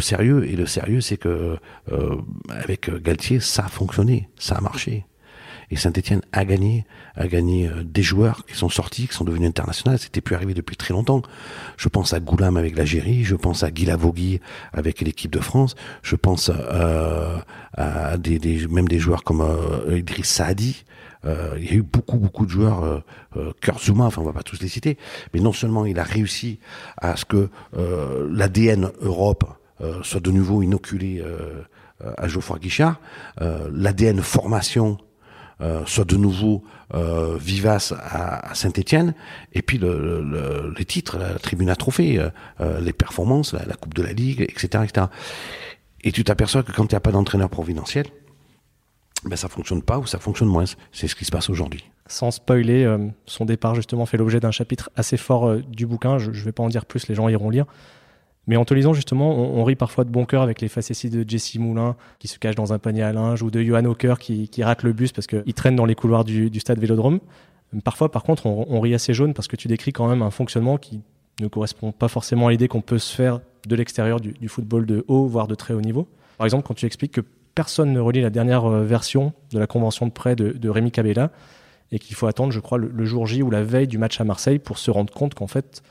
sérieux. 0.00 0.44
Et 0.44 0.56
le 0.56 0.66
sérieux, 0.66 1.00
c'est 1.00 1.16
que 1.16 1.56
euh, 1.92 2.16
avec 2.48 2.90
Galtier, 3.02 3.40
ça 3.40 3.66
a 3.66 3.68
fonctionné, 3.68 4.28
ça 4.36 4.56
a 4.56 4.60
marché. 4.60 5.06
Et 5.70 5.76
Saint-Etienne 5.76 6.22
a 6.32 6.44
gagné, 6.44 6.86
a 7.16 7.26
gagné 7.26 7.68
euh, 7.68 7.82
des 7.84 8.02
joueurs 8.02 8.44
qui 8.46 8.56
sont 8.56 8.68
sortis, 8.68 9.08
qui 9.08 9.14
sont 9.14 9.24
devenus 9.24 9.48
internationaux. 9.48 9.96
C'était 9.96 10.20
plus 10.20 10.34
arrivé 10.34 10.54
depuis 10.54 10.76
très 10.76 10.94
longtemps. 10.94 11.22
Je 11.76 11.88
pense 11.88 12.12
à 12.12 12.20
Goulam 12.20 12.56
avec 12.56 12.76
l'Algérie, 12.76 13.24
je 13.24 13.36
pense 13.36 13.62
à 13.62 13.70
Guy 13.70 13.86
Lavogui 13.86 14.40
avec 14.72 15.00
l'équipe 15.00 15.30
de 15.30 15.40
France, 15.40 15.74
je 16.02 16.16
pense 16.16 16.50
euh, 16.54 17.38
à 17.76 18.16
des, 18.16 18.38
des, 18.38 18.66
même 18.68 18.88
des 18.88 18.98
joueurs 18.98 19.24
comme 19.24 19.40
euh, 19.40 19.98
Idriss 19.98 20.28
Saadi. 20.28 20.84
Euh, 21.26 21.54
il 21.58 21.64
y 21.64 21.70
a 21.70 21.74
eu 21.74 21.82
beaucoup, 21.82 22.18
beaucoup 22.18 22.44
de 22.44 22.50
joueurs, 22.50 22.84
euh, 22.84 23.00
euh 23.36 23.52
Kurzuma, 23.60 24.04
enfin 24.04 24.20
on 24.22 24.24
va 24.24 24.32
pas 24.32 24.42
tous 24.42 24.60
les 24.60 24.68
citer, 24.68 24.98
mais 25.32 25.40
non 25.40 25.52
seulement 25.52 25.86
il 25.86 25.98
a 25.98 26.02
réussi 26.02 26.58
à 26.98 27.16
ce 27.16 27.24
que 27.24 27.48
euh, 27.76 28.28
l'ADN 28.30 28.90
Europe 29.00 29.44
soit 30.02 30.20
de 30.20 30.30
nouveau 30.30 30.62
inoculé 30.62 31.22
à 32.16 32.26
Geoffroy 32.28 32.58
Guichard, 32.58 33.00
l'ADN 33.38 34.22
formation 34.22 34.98
soit 35.86 36.04
de 36.04 36.16
nouveau 36.16 36.62
vivace 37.40 37.92
à, 37.92 38.54
Saint-Étienne, 38.54 39.14
et 39.52 39.62
puis 39.62 39.78
le, 39.78 40.22
le, 40.22 40.74
les 40.76 40.84
titres, 40.84 41.18
la 41.18 41.38
tribune 41.38 41.70
à 41.70 41.76
trophée, 41.76 42.20
les 42.80 42.92
performances, 42.92 43.52
la, 43.52 43.74
Coupe 43.74 43.94
de 43.94 44.02
la 44.02 44.12
Ligue, 44.12 44.42
etc. 44.42 44.84
etc. 44.84 45.06
Et 46.04 46.12
tu 46.12 46.22
t'aperçois 46.22 46.62
que 46.62 46.70
quand 46.72 46.84
il 46.84 46.94
n'y 46.94 46.96
a 46.96 47.00
pas 47.00 47.12
d'entraîneur 47.12 47.48
providentiel, 47.48 48.06
ben 49.24 49.36
ça 49.36 49.48
fonctionne 49.48 49.82
pas 49.82 49.98
ou 49.98 50.06
ça 50.06 50.18
fonctionne 50.18 50.48
moins. 50.48 50.64
C'est 50.92 51.08
ce 51.08 51.14
qui 51.14 51.24
se 51.24 51.30
passe 51.30 51.48
aujourd'hui. 51.48 51.84
Sans 52.06 52.30
spoiler, 52.30 52.84
euh, 52.84 52.98
son 53.24 53.46
départ 53.46 53.74
justement 53.74 54.04
fait 54.04 54.18
l'objet 54.18 54.38
d'un 54.38 54.50
chapitre 54.50 54.90
assez 54.96 55.16
fort 55.16 55.48
euh, 55.48 55.62
du 55.66 55.86
bouquin. 55.86 56.18
Je 56.18 56.30
ne 56.30 56.36
vais 56.36 56.52
pas 56.52 56.62
en 56.62 56.68
dire 56.68 56.84
plus, 56.84 57.08
les 57.08 57.14
gens 57.14 57.28
iront 57.28 57.48
lire. 57.48 57.64
Mais 58.46 58.56
en 58.56 58.64
te 58.64 58.74
lisant 58.74 58.92
justement, 58.92 59.34
on, 59.34 59.64
rit 59.64 59.74
parfois 59.74 60.04
de 60.04 60.10
bon 60.10 60.26
cœur 60.26 60.42
avec 60.42 60.60
les 60.60 60.68
facéties 60.68 61.08
de 61.08 61.28
Jesse 61.28 61.56
Moulin 61.56 61.96
qui 62.18 62.28
se 62.28 62.38
cache 62.38 62.54
dans 62.54 62.72
un 62.72 62.78
panier 62.78 63.02
à 63.02 63.12
linge 63.12 63.42
ou 63.42 63.50
de 63.50 63.62
Johan 63.62 63.84
Hawker 63.84 64.18
qui, 64.18 64.48
qui 64.48 64.62
rate 64.62 64.82
le 64.82 64.92
bus 64.92 65.12
parce 65.12 65.26
qu'il 65.26 65.54
traîne 65.54 65.76
dans 65.76 65.86
les 65.86 65.94
couloirs 65.94 66.24
du, 66.24 66.60
stade 66.60 66.78
Vélodrome. 66.78 67.20
Parfois, 67.82 68.10
par 68.10 68.22
contre, 68.22 68.46
on, 68.46 68.80
rit 68.80 68.94
assez 68.94 69.14
jaune 69.14 69.34
parce 69.34 69.48
que 69.48 69.56
tu 69.56 69.66
décris 69.66 69.92
quand 69.92 70.08
même 70.08 70.22
un 70.22 70.30
fonctionnement 70.30 70.76
qui 70.76 71.00
ne 71.40 71.48
correspond 71.48 71.90
pas 71.90 72.08
forcément 72.08 72.48
à 72.48 72.50
l'idée 72.50 72.68
qu'on 72.68 72.82
peut 72.82 72.98
se 72.98 73.14
faire 73.14 73.40
de 73.66 73.76
l'extérieur 73.76 74.20
du, 74.20 74.48
football 74.48 74.86
de 74.86 75.04
haut, 75.08 75.26
voire 75.26 75.48
de 75.48 75.54
très 75.54 75.74
haut 75.74 75.80
niveau. 75.80 76.06
Par 76.36 76.44
exemple, 76.44 76.66
quand 76.66 76.74
tu 76.74 76.86
expliques 76.86 77.12
que 77.12 77.22
personne 77.54 77.92
ne 77.92 78.00
relit 78.00 78.20
la 78.20 78.30
dernière 78.30 78.66
euh, 78.66 78.84
version 78.84 79.32
de 79.52 79.58
la 79.58 79.66
convention 79.66 80.06
de 80.06 80.12
prêt 80.12 80.36
de, 80.36 80.68
Rémi 80.68 80.90
Cabella 80.90 81.30
et 81.92 81.98
qu'il 81.98 82.16
faut 82.16 82.26
attendre, 82.26 82.52
je 82.52 82.60
crois, 82.60 82.78
le, 82.78 83.04
jour 83.04 83.26
J 83.26 83.42
ou 83.42 83.50
la 83.50 83.62
veille 83.62 83.88
du 83.88 83.98
match 83.98 84.20
à 84.20 84.24
Marseille 84.24 84.58
pour 84.58 84.78
se 84.78 84.90
rendre 84.90 85.12
compte 85.12 85.34
qu'en 85.34 85.46
fait, 85.46 85.82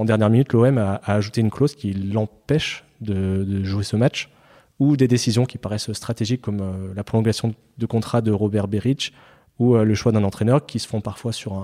en 0.00 0.04
dernière 0.06 0.30
minute, 0.30 0.52
l'OM 0.52 0.78
a, 0.78 0.94
a, 1.04 1.14
ajouté 1.14 1.42
une 1.42 1.50
clause 1.50 1.74
qui 1.74 1.92
l'empêche 1.92 2.84
de, 3.00 3.62
jouer 3.64 3.84
ce 3.84 3.96
match 3.96 4.30
ou 4.78 4.96
des 4.96 5.08
décisions 5.08 5.44
qui 5.44 5.58
paraissent 5.58 5.92
stratégiques 5.92 6.40
comme 6.40 6.60
euh, 6.60 6.94
la 6.94 7.04
prolongation 7.04 7.54
de 7.76 7.86
contrat 7.86 8.22
de 8.22 8.32
Robert 8.32 8.66
Beric 8.66 9.12
ou 9.58 9.76
euh, 9.76 9.84
le 9.84 9.94
choix 9.94 10.10
d'un 10.10 10.24
entraîneur 10.24 10.64
qui 10.64 10.78
se 10.78 10.88
font 10.88 11.02
parfois 11.02 11.32
sur 11.32 11.62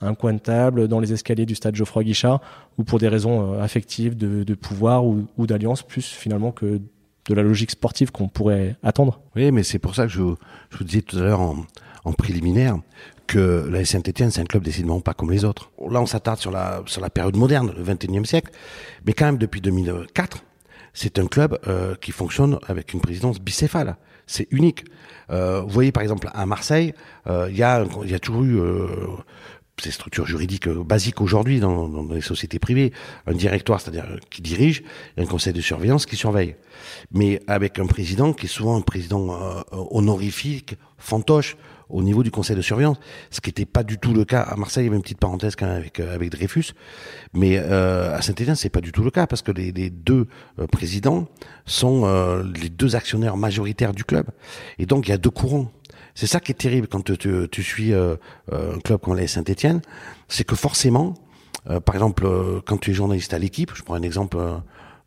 un, 0.00 0.14
coin 0.14 0.32
de 0.32 0.40
table 0.40 0.88
dans 0.88 0.98
les 0.98 1.12
escaliers 1.12 1.46
du 1.46 1.54
stade 1.54 1.76
Geoffroy 1.76 2.02
Guichard 2.02 2.40
ou 2.76 2.82
pour 2.82 2.98
des 2.98 3.08
raisons 3.08 3.54
euh, 3.54 3.62
affectives 3.62 4.16
de, 4.16 4.54
pouvoir 4.54 5.04
ou, 5.06 5.46
d'alliance 5.46 5.84
plus 5.84 6.06
finalement 6.06 6.50
que 6.50 6.80
de 7.28 7.34
la 7.34 7.42
logique 7.42 7.70
sportive 7.70 8.10
qu'on 8.10 8.28
pourrait 8.28 8.76
attendre. 8.82 9.20
Oui, 9.36 9.52
mais 9.52 9.62
c'est 9.62 9.78
pour 9.78 9.94
ça 9.94 10.06
que 10.06 10.12
je, 10.12 10.22
vous 10.22 10.36
disais 10.84 11.02
tout 11.02 11.18
à 11.18 11.22
l'heure 11.22 11.40
en, 11.40 12.12
préliminaire 12.12 12.78
que 13.26 13.68
la 13.70 13.84
Saint-Etienne, 13.84 14.30
c'est 14.30 14.40
un 14.40 14.44
club 14.46 14.62
décidément 14.62 15.00
pas 15.00 15.14
comme 15.14 15.30
les 15.30 15.44
autres. 15.44 15.70
Là, 15.90 16.00
on 16.00 16.06
s'attarde 16.06 16.38
sur 16.38 16.50
la, 16.50 16.82
sur 16.86 17.00
la 17.00 17.10
période 17.10 17.36
moderne, 17.36 17.74
le 17.76 17.82
21e 17.82 18.24
siècle, 18.24 18.52
mais 19.04 19.12
quand 19.12 19.26
même 19.26 19.38
depuis 19.38 19.60
2004, 19.60 20.44
c'est 20.96 21.18
un 21.18 21.26
club 21.26 21.58
euh, 21.68 21.94
qui 21.94 22.10
fonctionne 22.10 22.58
avec 22.66 22.94
une 22.94 23.00
présidence 23.00 23.38
bicéphale. 23.38 23.96
C'est 24.26 24.48
unique. 24.50 24.86
Euh, 25.30 25.60
vous 25.60 25.68
voyez 25.68 25.92
par 25.92 26.02
exemple 26.02 26.30
à 26.32 26.46
Marseille, 26.46 26.94
euh, 27.26 27.48
il 27.50 27.56
y, 27.56 27.62
a, 27.62 27.84
y 28.04 28.14
a 28.14 28.18
toujours 28.18 28.44
eu 28.44 28.58
ces 29.78 29.90
structures 29.90 30.26
juridiques 30.26 30.68
basiques 30.68 31.20
aujourd'hui 31.20 31.60
dans, 31.60 32.08
les 32.10 32.22
sociétés 32.22 32.58
privées, 32.58 32.94
un 33.26 33.34
directoire, 33.34 33.78
c'est-à-dire 33.78 34.06
qui 34.30 34.40
dirige, 34.40 34.82
et 35.18 35.22
un 35.22 35.26
conseil 35.26 35.52
de 35.52 35.60
surveillance 35.60 36.06
qui 36.06 36.16
surveille. 36.16 36.56
Mais 37.12 37.40
avec 37.46 37.78
un 37.78 37.86
président 37.86 38.32
qui 38.32 38.46
est 38.46 38.48
souvent 38.48 38.76
un 38.76 38.80
président 38.80 39.64
honorifique, 39.72 40.76
fantoche, 40.96 41.58
au 41.88 42.02
niveau 42.02 42.22
du 42.22 42.30
conseil 42.30 42.56
de 42.56 42.62
surveillance, 42.62 42.98
ce 43.30 43.40
qui 43.40 43.50
n'était 43.50 43.66
pas 43.66 43.82
du 43.82 43.98
tout 43.98 44.12
le 44.12 44.24
cas 44.24 44.42
à 44.42 44.56
Marseille. 44.56 44.84
Il 44.84 44.86
y 44.86 44.88
avait 44.88 44.96
une 44.96 45.02
petite 45.02 45.20
parenthèse 45.20 45.56
quand 45.56 45.66
même 45.66 45.76
avec, 45.76 46.00
avec 46.00 46.30
Dreyfus, 46.30 46.72
mais 47.32 47.58
euh, 47.58 48.16
à 48.16 48.22
Saint-Étienne, 48.22 48.56
c'est 48.56 48.70
pas 48.70 48.80
du 48.80 48.92
tout 48.92 49.02
le 49.02 49.10
cas 49.10 49.26
parce 49.26 49.42
que 49.42 49.52
les, 49.52 49.72
les 49.72 49.90
deux 49.90 50.26
euh, 50.58 50.66
présidents 50.66 51.28
sont 51.64 52.02
euh, 52.04 52.42
les 52.60 52.68
deux 52.68 52.96
actionnaires 52.96 53.36
majoritaires 53.36 53.92
du 53.92 54.04
club, 54.04 54.26
et 54.78 54.86
donc 54.86 55.06
il 55.08 55.10
y 55.10 55.14
a 55.14 55.18
deux 55.18 55.30
courants. 55.30 55.70
C'est 56.14 56.26
ça 56.26 56.40
qui 56.40 56.50
est 56.50 56.54
terrible 56.54 56.88
quand 56.88 57.04
tu, 57.04 57.18
tu, 57.18 57.46
tu 57.50 57.62
suis 57.62 57.92
euh, 57.92 58.16
un 58.50 58.78
club 58.80 59.00
comme 59.00 59.16
la 59.16 59.28
Saint-Étienne, 59.28 59.82
c'est 60.28 60.44
que 60.44 60.56
forcément, 60.56 61.12
euh, 61.68 61.78
par 61.78 61.94
exemple, 61.94 62.24
euh, 62.24 62.60
quand 62.64 62.78
tu 62.78 62.90
es 62.90 62.94
journaliste 62.94 63.34
à 63.34 63.38
l'équipe, 63.38 63.72
je 63.74 63.82
prends 63.82 63.94
un 63.94 64.02
exemple 64.02 64.38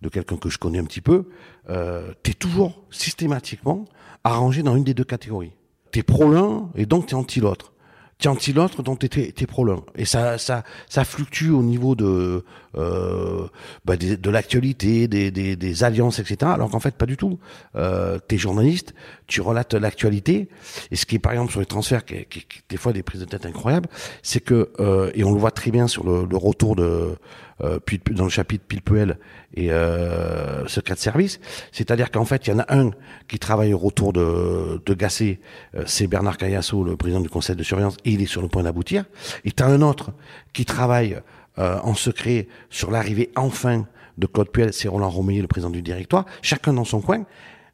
de 0.02 0.10
quelqu'un 0.10 0.38
que 0.38 0.50
je 0.50 0.60
connais 0.60 0.78
un 0.78 0.86
petit 0.86 1.02
peu, 1.02 1.30
tu 1.68 2.32
es 2.32 2.34
toujours 2.34 2.86
systématiquement 2.92 3.86
arrangé 4.24 4.64
dans 4.64 4.76
une 4.76 4.84
des 4.84 4.94
deux 4.94 5.04
catégories. 5.04 5.52
Tu 5.92 6.00
es 6.00 6.04
pro 6.04 6.30
l'un 6.30 6.70
et 6.76 6.86
donc 6.86 7.08
tu 7.08 7.16
es 7.16 7.18
anti 7.18 7.40
l'autre 7.40 7.74
tu 8.20 8.28
es 8.28 8.32
anti 8.32 8.52
l'autre, 8.52 8.84
donc 8.84 9.00
tu 9.00 9.20
es, 9.22 9.48
pro 9.48 9.64
l'un. 9.64 9.82
Et 9.96 10.04
ça, 10.04 10.38
ça, 10.38 10.64
ça 10.90 11.06
fluctue 11.06 11.52
au 11.52 11.64
niveau 11.64 11.96
de, 11.96 12.44
bah 12.74 13.98
de, 13.98 14.30
l'actualité, 14.30 15.08
des, 15.08 15.32
des, 15.32 15.56
des, 15.56 15.84
alliances, 15.84 16.20
etc. 16.20 16.52
Alors 16.54 16.70
qu'en 16.70 16.80
fait, 16.80 16.96
pas 16.96 17.06
du 17.06 17.18
tout. 17.18 17.40
Euh, 17.76 18.20
tu 18.28 18.36
es 18.36 18.38
journaliste, 18.38 18.94
tu 19.28 19.42
relates 19.42 19.74
l'actualité. 19.74 20.50
Et 20.92 20.96
ce 20.96 21.06
qui 21.06 21.16
est, 21.16 21.20
par 21.20 21.32
exemple, 21.32 21.52
sur 21.52 21.60
les 21.60 21.66
transferts, 21.66 22.06
qui, 22.06 22.26
qui, 22.26 22.42
qui 22.42 22.62
des 22.70 22.78
fois 22.78 22.94
des 22.94 23.04
prises 23.04 23.22
de 23.22 23.26
tête 23.26 23.46
incroyables, 23.46 23.90
c'est 24.24 24.40
que, 24.40 24.72
euh, 24.80 25.12
et 25.16 25.24
on 25.24 25.34
le 25.34 25.40
voit 25.40 25.52
très 25.52 25.72
bien 25.72 25.88
sur 25.88 26.04
le, 26.04 26.26
le 26.26 26.38
retour 26.38 26.76
de, 26.76 27.16
euh, 27.62 27.80
puis 27.84 28.00
dans 28.12 28.24
le 28.24 28.30
chapitre 28.30 28.64
Pilpuel 28.66 29.18
et 29.54 29.72
euh, 29.72 30.66
secret 30.68 30.94
de 30.94 31.00
service, 31.00 31.42
c'est-à-dire 31.74 32.10
qu'en 32.10 32.24
fait, 32.24 32.48
il 32.48 32.52
y 32.52 32.54
en 32.54 32.60
a 32.60 32.74
un 32.74 32.92
qui 33.28 33.38
travaille 33.38 33.74
autour 33.74 34.14
de, 34.14 34.82
de 34.86 34.94
Gassé, 34.94 35.42
euh, 35.76 35.84
c'est 35.86 36.08
Bernard 36.08 36.38
Cayasso, 36.38 36.84
le 36.86 36.96
président 36.96 37.20
du 37.20 37.30
conseil 37.30 37.58
de 37.58 37.64
surveillance, 37.64 37.98
et 38.06 38.12
il 38.12 38.22
est 38.22 38.28
sur 38.28 38.42
le 38.42 38.48
point 38.48 38.64
d'aboutir. 38.64 39.04
Et 39.44 39.52
tu 39.52 39.62
as 39.62 39.66
un 39.66 39.82
autre 39.82 40.12
qui 40.54 40.64
travaille 40.64 41.20
euh, 41.60 41.80
en 41.84 41.94
secret 41.94 42.48
sur 42.70 42.92
l'arrivée 42.92 43.32
enfin 43.36 43.86
de 44.18 44.28
Claude 44.28 44.50
Puel, 44.50 44.74
c'est 44.74 44.88
Roland 44.88 45.10
Romeyer, 45.10 45.42
le 45.42 45.48
président 45.48 45.70
du 45.70 45.82
directoire, 45.82 46.26
chacun 46.42 46.74
dans 46.74 46.86
son 46.86 47.02
coin, 47.02 47.26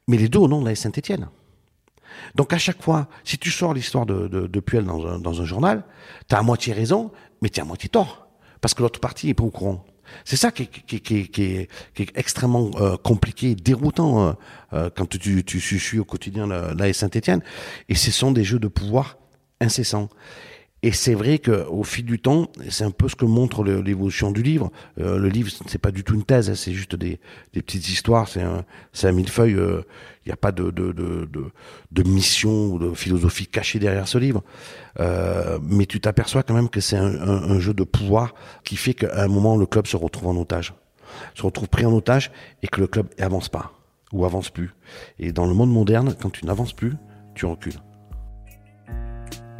mais 0.08 0.18
les 0.18 0.30
deux 0.30 0.40
au 0.40 0.48
nom 0.48 0.62
de 0.62 0.70
la 0.70 0.76
Saint-Étienne. 0.76 1.28
Donc 2.36 2.54
à 2.54 2.58
chaque 2.58 2.82
fois, 2.82 3.08
si 3.24 3.38
tu 3.38 3.52
sors 3.52 3.74
l'histoire 3.74 4.06
de, 4.06 4.28
de, 4.28 4.60
Puel 4.60 4.86
dans 4.86 5.06
un, 5.06 5.20
dans 5.20 5.42
un 5.42 5.46
journal, 5.46 5.84
tu 6.28 6.36
as 6.36 6.40
à 6.40 6.42
moitié 6.42 6.74
raison, 6.74 7.12
mais 7.42 7.50
tu 7.50 7.60
as 7.60 7.64
à 7.64 7.66
moitié 7.66 7.90
tort, 7.90 8.28
parce 8.62 8.74
que 8.74 8.82
l'autre 8.82 9.00
partie 9.00 9.30
est 9.30 9.34
pas 9.34 9.44
au 9.44 9.52
courant. 9.52 9.86
C'est 10.24 10.36
ça 10.36 10.52
qui 10.52 10.64
est, 10.64 11.02
qui, 11.02 11.02
qui, 11.02 11.42
est, 11.42 11.70
extrêmement 12.16 12.70
euh, 12.76 12.96
compliqué, 12.98 13.56
déroutant 13.56 14.36
euh, 14.74 14.90
quand 14.96 15.10
tu, 15.10 15.44
tu, 15.44 15.60
suis 15.60 16.00
au 16.00 16.06
quotidien 16.06 16.48
la 16.48 16.94
Saint-Etienne. 16.94 17.42
Et 17.90 17.96
ce 17.96 18.12
sont 18.12 18.32
des 18.32 18.44
jeux 18.44 18.60
de 18.60 18.68
pouvoir 18.68 19.18
incessants. 19.60 20.10
Et 20.86 20.92
c'est 20.92 21.16
vrai 21.16 21.40
qu'au 21.40 21.84
fil 21.84 22.06
du 22.06 22.20
temps, 22.20 22.46
c'est 22.70 22.84
un 22.84 22.92
peu 22.92 23.10
ce 23.10 23.16
que 23.16 23.26
montre 23.26 23.64
l'évolution 23.64 24.30
du 24.30 24.44
livre. 24.44 24.72
Euh, 25.00 25.18
le 25.18 25.30
livre, 25.30 25.50
c'est 25.66 25.80
pas 25.80 25.90
du 25.90 26.04
tout 26.04 26.14
une 26.14 26.24
thèse, 26.24 26.54
c'est 26.54 26.74
juste 26.74 26.96
des, 26.96 27.20
petites 27.54 27.90
histoires, 27.90 28.28
c'est 28.28 28.44
un, 28.44 28.64
un 29.02 29.12
millefeuille. 29.12 29.54
Il 29.54 29.58
euh, 29.58 29.82
n'y 30.28 30.32
a 30.32 30.36
pas 30.36 30.52
de, 30.52 30.72
mission 32.06 32.68
ou 32.68 32.78
de 32.78 32.94
philosophie 32.94 33.48
cachée 33.48 33.80
derrière 33.80 34.08
ce 34.08 34.20
livre. 34.20 34.44
Euh, 35.00 35.58
mais 35.64 35.88
tu 35.88 36.00
t'aperçois 36.00 36.44
quand 36.44 36.54
même 36.54 36.70
que 36.70 36.82
c'est 36.82 36.98
un, 36.98 37.60
jeu 37.60 37.74
de 37.74 37.84
pouvoir 37.84 38.36
qui 38.64 38.76
fait 38.76 38.94
qu'à 38.94 39.24
un 39.24 39.28
moment, 39.28 39.58
le 39.58 39.66
club 39.66 39.88
se 39.88 39.98
retrouve 39.98 40.28
en 40.28 40.40
otage. 40.40 40.76
Se 41.34 41.42
retrouve 41.42 41.68
pris 41.68 41.88
en 41.88 41.94
otage 41.94 42.32
et 42.62 42.68
que 42.68 42.80
le 42.80 42.86
club 42.86 43.08
avance 43.18 43.50
pas 43.50 43.74
ou 44.14 44.24
avance 44.24 44.52
plus. 44.52 44.70
Et 45.18 45.32
dans 45.32 45.48
le 45.48 45.56
monde 45.56 45.72
moderne, 45.72 46.14
quand 46.22 46.30
tu 46.30 46.46
n'avances 46.46 46.74
plus, 46.74 46.94
tu 47.34 47.48
recules. 47.48 47.80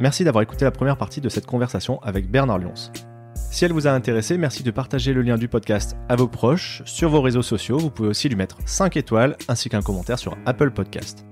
Merci 0.00 0.24
d'avoir 0.24 0.42
écouté 0.42 0.64
la 0.64 0.70
première 0.70 0.96
partie 0.96 1.20
de 1.20 1.28
cette 1.28 1.46
conversation 1.46 2.00
avec 2.02 2.30
Bernard 2.30 2.58
Lyons. 2.58 2.90
Si 3.34 3.64
elle 3.64 3.72
vous 3.72 3.86
a 3.86 3.90
intéressé, 3.90 4.36
merci 4.36 4.62
de 4.62 4.70
partager 4.70 5.12
le 5.12 5.22
lien 5.22 5.38
du 5.38 5.48
podcast 5.48 5.96
à 6.08 6.16
vos 6.16 6.28
proches, 6.28 6.82
sur 6.84 7.08
vos 7.08 7.22
réseaux 7.22 7.42
sociaux. 7.42 7.78
Vous 7.78 7.90
pouvez 7.90 8.08
aussi 8.08 8.28
lui 8.28 8.36
mettre 8.36 8.58
5 8.66 8.96
étoiles 8.96 9.36
ainsi 9.48 9.68
qu'un 9.68 9.82
commentaire 9.82 10.18
sur 10.18 10.36
Apple 10.44 10.72
Podcast. 10.72 11.24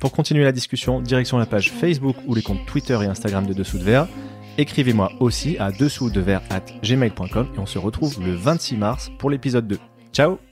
Pour 0.00 0.12
continuer 0.12 0.44
la 0.44 0.52
discussion, 0.52 1.00
direction 1.00 1.38
la 1.38 1.46
page 1.46 1.70
Facebook 1.70 2.16
ou 2.26 2.34
les 2.34 2.42
comptes 2.42 2.64
Twitter 2.66 2.98
et 3.02 3.06
Instagram 3.06 3.46
de 3.46 3.52
Dessous 3.52 3.78
de 3.78 3.84
Verre. 3.84 4.08
Écrivez-moi 4.56 5.12
aussi 5.20 5.56
à 5.58 5.70
dessous 5.70 6.10
de 6.10 6.20
verre 6.20 6.42
at 6.50 6.64
gmail.com 6.82 7.48
et 7.54 7.58
on 7.58 7.66
se 7.66 7.78
retrouve 7.78 8.20
le 8.24 8.34
26 8.34 8.76
mars 8.76 9.10
pour 9.18 9.30
l'épisode 9.30 9.68
2. 9.68 9.78
Ciao 10.12 10.47